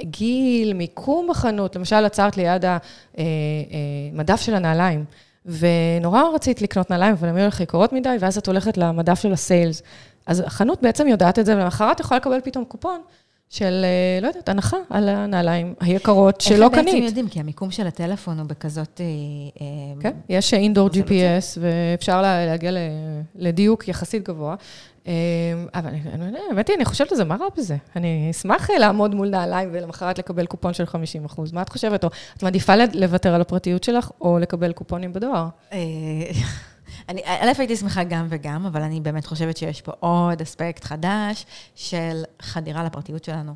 גיל, 0.00 0.72
מיקום 0.74 1.26
בחנות, 1.30 1.76
למשל 1.76 2.04
עצרת 2.04 2.36
ליד 2.36 2.64
המדף 4.12 4.40
של 4.40 4.54
הנעליים. 4.54 5.04
ונורא 5.46 6.22
רצית 6.34 6.62
לקנות 6.62 6.90
נעליים, 6.90 7.12
אבל 7.12 7.28
הם 7.28 7.36
היו 7.36 7.46
לך 7.46 7.60
יקרות 7.60 7.92
מדי, 7.92 8.16
ואז 8.20 8.38
את 8.38 8.46
הולכת 8.46 8.76
למדף 8.76 9.20
של 9.20 9.32
הסיילס. 9.32 9.82
אז 10.26 10.40
החנות 10.46 10.82
בעצם 10.82 11.08
יודעת 11.08 11.38
את 11.38 11.46
זה, 11.46 11.56
ולמחרת 11.56 12.00
יכולה 12.00 12.20
לקבל 12.20 12.40
פתאום 12.44 12.64
קופון, 12.64 13.00
של, 13.54 13.84
אה, 13.84 14.20
לא 14.22 14.26
יודעת, 14.28 14.48
הנחה 14.48 14.76
על 14.90 15.08
הנעליים 15.08 15.74
היקרות 15.80 16.40
שלא 16.40 16.68
קנית. 16.68 16.86
איך 16.86 16.94
בעצם 16.94 17.06
יודעים? 17.06 17.28
כי 17.28 17.40
המיקום 17.40 17.70
של 17.70 17.86
הטלפון 17.86 18.38
הוא 18.38 18.46
בכזאת... 18.46 19.00
אה, 19.00 19.06
אה, 19.60 20.00
כן, 20.00 20.12
יש 20.28 20.54
אינדור 20.54 20.88
GPS, 20.88 21.58
ואפשר 21.60 22.22
להגיע 22.22 22.70
לדיוק 23.34 23.88
יחסית 23.88 24.28
גבוה. 24.28 24.54
אבל 25.74 25.90
האמת 26.50 26.68
היא, 26.68 26.76
אני 26.76 26.84
חושבת 26.84 27.12
על 27.12 27.16
זה, 27.16 27.24
מה 27.24 27.36
רע 27.36 27.46
בזה? 27.56 27.76
אני 27.96 28.28
אשמח 28.30 28.70
לעמוד 28.70 29.14
מול 29.14 29.28
נעליים 29.28 29.68
ולמחרת 29.72 30.18
לקבל 30.18 30.46
קופון 30.46 30.74
של 30.74 30.86
50 30.86 31.24
אחוז. 31.24 31.52
מה 31.52 31.62
את 31.62 31.68
חושבת? 31.68 32.04
או 32.04 32.08
את 32.36 32.42
מעדיפה 32.42 32.72
לוותר 32.92 33.34
על 33.34 33.40
הפרטיות 33.40 33.84
שלך, 33.84 34.10
או 34.20 34.38
לקבל 34.38 34.72
קופונים 34.72 35.12
בדואר? 35.12 35.48
אני, 37.08 37.22
א', 37.24 37.52
הייתי 37.58 37.76
שמחה 37.76 38.04
גם 38.04 38.26
וגם, 38.28 38.66
אבל 38.66 38.82
אני 38.82 39.00
באמת 39.00 39.26
חושבת 39.26 39.56
שיש 39.56 39.82
פה 39.82 39.92
עוד 40.00 40.40
אספקט 40.40 40.84
חדש 40.84 41.46
של 41.74 42.22
חדירה 42.42 42.84
לפרטיות 42.84 43.24
שלנו. 43.24 43.54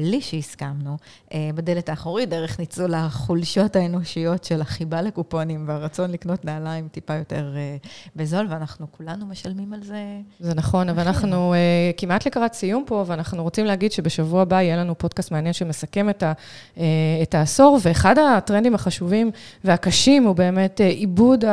בלי 0.00 0.20
שהסכמנו, 0.20 0.96
אה, 1.34 1.50
בדלת 1.54 1.88
האחורית, 1.88 2.28
דרך 2.28 2.58
ניצול 2.58 2.94
החולשות 2.94 3.76
האנושיות 3.76 4.44
של 4.44 4.60
החיבה 4.60 5.02
לקופונים 5.02 5.64
והרצון 5.68 6.10
לקנות 6.10 6.44
נעליים 6.44 6.88
טיפה 6.88 7.14
יותר 7.14 7.52
אה, 7.56 7.76
בזול, 8.16 8.46
ואנחנו 8.50 8.86
כולנו 8.90 9.26
משלמים 9.26 9.72
על 9.72 9.82
זה. 9.82 10.02
זה 10.40 10.54
נכון, 10.54 10.88
אבל 10.88 11.02
אנחנו 11.02 11.54
אה, 11.54 11.58
כמעט 11.96 12.26
לקראת 12.26 12.54
סיום 12.54 12.84
פה, 12.86 13.04
ואנחנו 13.06 13.42
רוצים 13.42 13.66
להגיד 13.66 13.92
שבשבוע 13.92 14.42
הבא 14.42 14.62
יהיה 14.62 14.76
לנו 14.76 14.98
פודקאסט 14.98 15.30
מעניין 15.30 15.52
שמסכם 15.52 16.10
את, 16.10 16.22
ה, 16.22 16.32
את 17.22 17.34
העשור, 17.34 17.78
ואחד 17.82 18.18
הטרנדים 18.18 18.74
החשובים 18.74 19.30
והקשים 19.64 20.24
הוא 20.24 20.36
באמת 20.36 20.80
עיבוד 20.80 21.44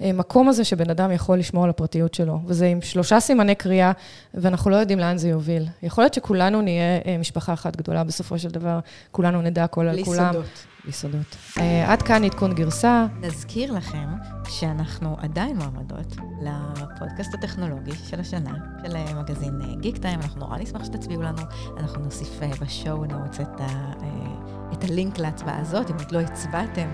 המקום 0.00 0.48
הזה 0.48 0.64
שבן 0.64 0.90
אדם 0.90 1.10
יכול 1.10 1.38
לשמור 1.38 1.64
על 1.64 1.70
הפרטיות 1.70 2.14
שלו, 2.14 2.40
וזה 2.46 2.66
עם 2.66 2.80
שלושה 2.80 3.20
סימני 3.20 3.54
קריאה, 3.54 3.92
ואנחנו 4.34 4.70
לא 4.70 4.76
יודעים 4.76 4.98
לאן 4.98 5.18
זה 5.18 5.28
יוביל. 5.28 5.66
יכול 5.82 6.04
להיות 6.04 6.14
שכולנו 6.14 6.60
נהיה 6.60 7.00
משפחה 7.36 7.52
אחת 7.52 7.76
גדולה 7.76 8.04
בסופו 8.04 8.38
של 8.38 8.48
דבר, 8.48 8.78
כולנו 9.10 9.42
נדע 9.42 9.64
הכל 9.64 9.88
על 9.88 10.04
כולם. 10.04 10.32
בלי 10.32 10.32
סודות. 10.32 10.66
בלי 10.84 10.92
סודות. 10.92 11.36
Uh, 11.56 11.60
עד 11.86 12.02
כאן 12.02 12.24
עדכון 12.24 12.54
גרסה. 12.54 13.06
נזכיר 13.20 13.72
לכם 13.72 14.08
שאנחנו 14.48 15.16
עדיין 15.18 15.56
מועמדות 15.56 16.16
לפודקאסט 16.42 17.34
הטכנולוגי 17.34 17.92
של 18.10 18.20
השנה, 18.20 18.54
של 18.86 18.96
אה, 18.96 19.14
מגזין 19.14 19.80
גיק 19.80 19.96
uh, 19.96 20.00
טיים, 20.00 20.20
אנחנו 20.20 20.40
נורא 20.40 20.58
נשמח 20.58 20.84
שתצביעו 20.84 21.22
לנו, 21.22 21.42
אנחנו 21.76 22.04
נוסיף 22.04 22.40
uh, 22.40 22.64
בשואו 22.64 23.04
נוטס 23.04 23.40
את, 23.40 23.60
ה, 23.60 23.92
uh, 24.00 24.74
את 24.74 24.84
הלינק 24.84 25.18
להצבעה 25.18 25.60
הזאת, 25.60 25.90
אם 25.90 25.96
עוד 25.96 26.12
לא 26.12 26.20
הצבעתם. 26.20 26.88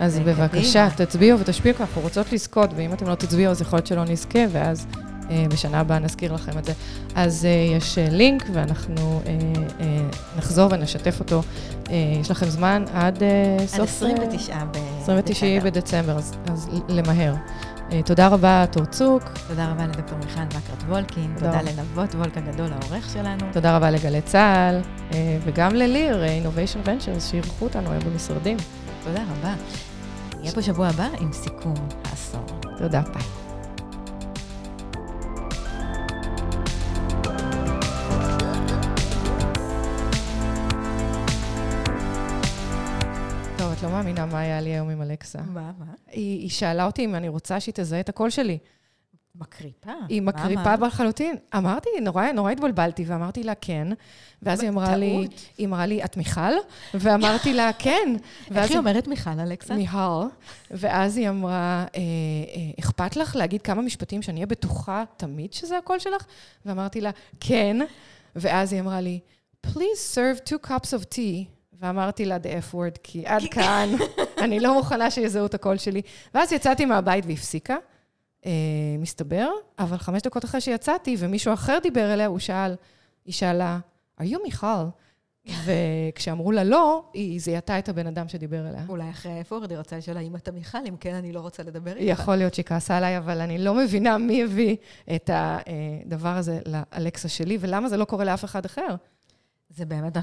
אז 0.00 0.18
בבקשה, 0.18 0.88
תצביעו 0.96 1.38
ותשפיעו, 1.40 1.76
אנחנו 1.80 2.00
רוצות 2.00 2.32
לזכות, 2.32 2.70
ואם 2.76 2.92
אתם 2.92 3.08
לא 3.08 3.14
תצביעו, 3.14 3.50
אז 3.50 3.60
יכול 3.60 3.76
להיות 3.76 3.86
שלא 3.86 4.04
נזכה, 4.04 4.40
ואז... 4.52 4.86
אה, 5.30 5.44
בשנה 5.50 5.80
הבאה 5.80 5.98
נזכיר 5.98 6.32
לכם 6.32 6.58
את 6.58 6.64
זה. 6.64 6.72
אז 7.14 7.44
אה, 7.44 7.76
יש 7.76 7.98
אה, 7.98 8.08
לינק 8.10 8.46
ואנחנו 8.52 9.20
נחזור 10.36 10.68
ונשתף 10.72 11.20
אותו. 11.20 11.42
יש 12.20 12.30
לכם 12.30 12.46
זמן 12.46 12.84
עד 12.94 13.22
סוף... 13.66 13.80
עד 13.80 13.88
29 13.88 14.64
בדצמבר. 14.64 15.02
29 15.02 15.46
בדצמבר, 15.64 16.16
אז, 16.18 16.34
אז 16.52 16.68
למהר. 16.88 17.34
תודה 18.04 18.28
רבה, 18.28 18.64
תור 18.72 18.84
צוק. 18.84 19.22
תודה 19.48 19.70
רבה 19.70 19.86
לדוקטור 19.86 20.18
מיכל 20.18 20.40
וקרת 20.48 20.82
וולקין. 20.88 21.34
תודה, 21.34 21.58
תודה 21.58 21.72
לנבות 21.72 22.14
וולק 22.14 22.36
הגדול, 22.36 22.68
העורך 22.72 23.10
שלנו. 23.12 23.52
תודה 23.52 23.76
רבה 23.76 23.90
לגלי 23.90 24.20
צה"ל, 24.20 24.80
וגם 25.44 25.74
לליר, 25.74 26.24
Innovation 26.24 26.88
Ventures, 26.88 27.20
שאירחו 27.20 27.64
אותנו 27.64 27.90
היום 27.90 28.02
במשרדים. 28.04 28.56
תודה 29.04 29.22
רבה. 29.22 29.54
נהיה 30.40 30.52
פה 30.52 30.62
שבוע 30.62 30.88
הבא 30.88 31.08
עם 31.20 31.32
סיכום 31.32 31.74
העשור. 32.04 32.46
תודה, 32.78 33.00
ביי. 33.00 33.45
מה 44.36 44.40
היה 44.40 44.60
לי 44.60 44.70
היום 44.70 44.90
עם 44.90 45.02
אלכסה. 45.02 45.38
מה, 45.42 45.72
מה? 45.78 45.84
היא, 46.06 46.40
היא 46.40 46.50
שאלה 46.50 46.86
אותי 46.86 47.04
אם 47.04 47.14
אני 47.14 47.28
רוצה 47.28 47.60
שהיא 47.60 47.72
תזהה 47.76 48.00
את 48.00 48.08
הקול 48.08 48.30
שלי. 48.30 48.58
מקריפה? 49.40 49.90
היא 50.08 50.22
מקריפה 50.22 50.74
לחלוטין. 50.86 51.36
אמרתי, 51.56 51.88
נורא, 52.02 52.32
נורא 52.32 52.50
התבלבלתי, 52.50 53.04
ואמרתי 53.06 53.42
לה 53.42 53.54
כן, 53.60 53.88
ואז 54.42 54.60
היא 54.60 54.70
אמרה 54.70 54.96
לי, 54.96 55.28
היא 55.58 55.66
אמרה 55.66 55.86
לי, 55.86 56.04
את 56.04 56.16
מיכל? 56.16 56.52
ואמרתי 56.94 57.54
לה, 57.54 57.70
כן. 57.78 58.16
איך 58.56 58.70
היא 58.70 58.78
אומרת 58.78 59.08
מיכל, 59.08 59.30
אלכסה? 59.30 59.74
מיכל. 59.74 60.26
ואז 60.70 61.16
היא 61.16 61.28
אמרה, 61.28 61.84
אה, 61.94 62.00
אה, 62.00 62.70
אכפת 62.80 63.16
לך 63.16 63.36
להגיד 63.36 63.62
כמה 63.62 63.82
משפטים 63.82 64.22
שאני 64.22 64.36
אהיה 64.36 64.46
בטוחה 64.46 65.04
תמיד 65.16 65.52
שזה 65.52 65.78
הקול 65.78 65.98
שלך? 65.98 66.26
ואמרתי 66.66 67.00
לה, 67.00 67.10
כן. 67.40 67.76
ואז 68.36 68.72
היא 68.72 68.80
אמרה 68.80 69.00
לי, 69.00 69.20
please 69.66 70.14
serve 70.14 70.48
two 70.48 70.68
cups 70.68 70.90
of 70.90 71.14
tea. 71.14 71.55
ואמרתי 71.80 72.24
לה 72.24 72.36
the 72.36 72.70
F 72.70 72.74
word, 72.74 72.98
כי 73.02 73.26
עד 73.26 73.42
כאן, 73.50 73.88
אני 74.44 74.60
לא 74.60 74.74
מוכנה 74.74 75.10
שיזהו 75.10 75.46
את 75.46 75.54
הקול 75.54 75.76
שלי. 75.76 76.02
ואז 76.34 76.52
יצאתי 76.52 76.84
מהבית 76.84 77.24
והפסיקה, 77.26 77.76
אה, 78.46 78.50
מסתבר, 78.98 79.48
אבל 79.78 79.96
חמש 79.96 80.22
דקות 80.22 80.44
אחרי 80.44 80.60
שיצאתי, 80.60 81.16
ומישהו 81.18 81.52
אחר 81.54 81.78
דיבר 81.82 82.14
אליה, 82.14 82.26
הוא 82.26 82.38
שאל, 82.38 82.74
היא 83.24 83.34
שאלה, 83.34 83.78
are 84.20 84.24
you 84.24 84.38
מיכל? 84.44 84.66
וכשאמרו 85.66 86.52
לה 86.52 86.64
לא, 86.64 87.04
היא 87.14 87.40
זיהתה 87.40 87.78
את 87.78 87.88
הבן 87.88 88.06
אדם 88.06 88.28
שדיבר 88.28 88.68
אליה. 88.68 88.84
אולי 88.88 89.10
אחרי 89.10 89.32
ה-F-word 89.32 89.70
היא 89.70 89.78
רוצה 89.78 89.96
לשאול, 89.96 90.16
האם 90.16 90.36
אתה 90.36 90.52
מיכל? 90.52 90.78
אם 90.88 90.96
כן, 90.96 91.14
אני 91.14 91.32
לא 91.32 91.40
רוצה 91.40 91.62
לדבר 91.62 91.90
איתך. 91.96 92.20
יכול 92.20 92.36
להיות 92.36 92.54
שהיא 92.54 92.64
כעסה 92.64 92.96
עליי, 92.96 93.18
אבל 93.18 93.40
אני 93.40 93.58
לא 93.58 93.74
מבינה 93.74 94.18
מי 94.18 94.42
הביא 94.42 94.76
את 95.14 95.30
הדבר 95.32 96.28
הזה 96.28 96.60
לאלקסה 96.66 97.28
שלי, 97.28 97.58
ולמה 97.60 97.88
זה 97.88 97.96
לא 97.96 98.04
קורה 98.04 98.24
לאף 98.24 98.44
אחד 98.44 98.64
אחר. 98.64 98.94
זה 99.70 99.84
באמת, 99.84 100.16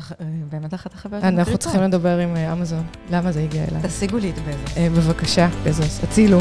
באמת 0.50 0.74
אחת 0.74 0.94
המקריפות. 0.94 1.24
אנחנו 1.24 1.58
צריכים 1.58 1.82
לדבר 1.82 2.18
עם 2.20 2.36
אה, 2.36 2.54
אמזון, 2.54 2.84
למה 3.12 3.32
זה 3.32 3.44
הגיע 3.44 3.64
אליי. 3.72 3.82
תשיגו 3.84 4.18
לי 4.18 4.30
את 4.30 4.36
בזוס. 4.40 4.78
אה, 4.78 4.88
בבקשה, 4.90 5.50
בזוס, 5.66 6.04
הצילו. 6.04 6.38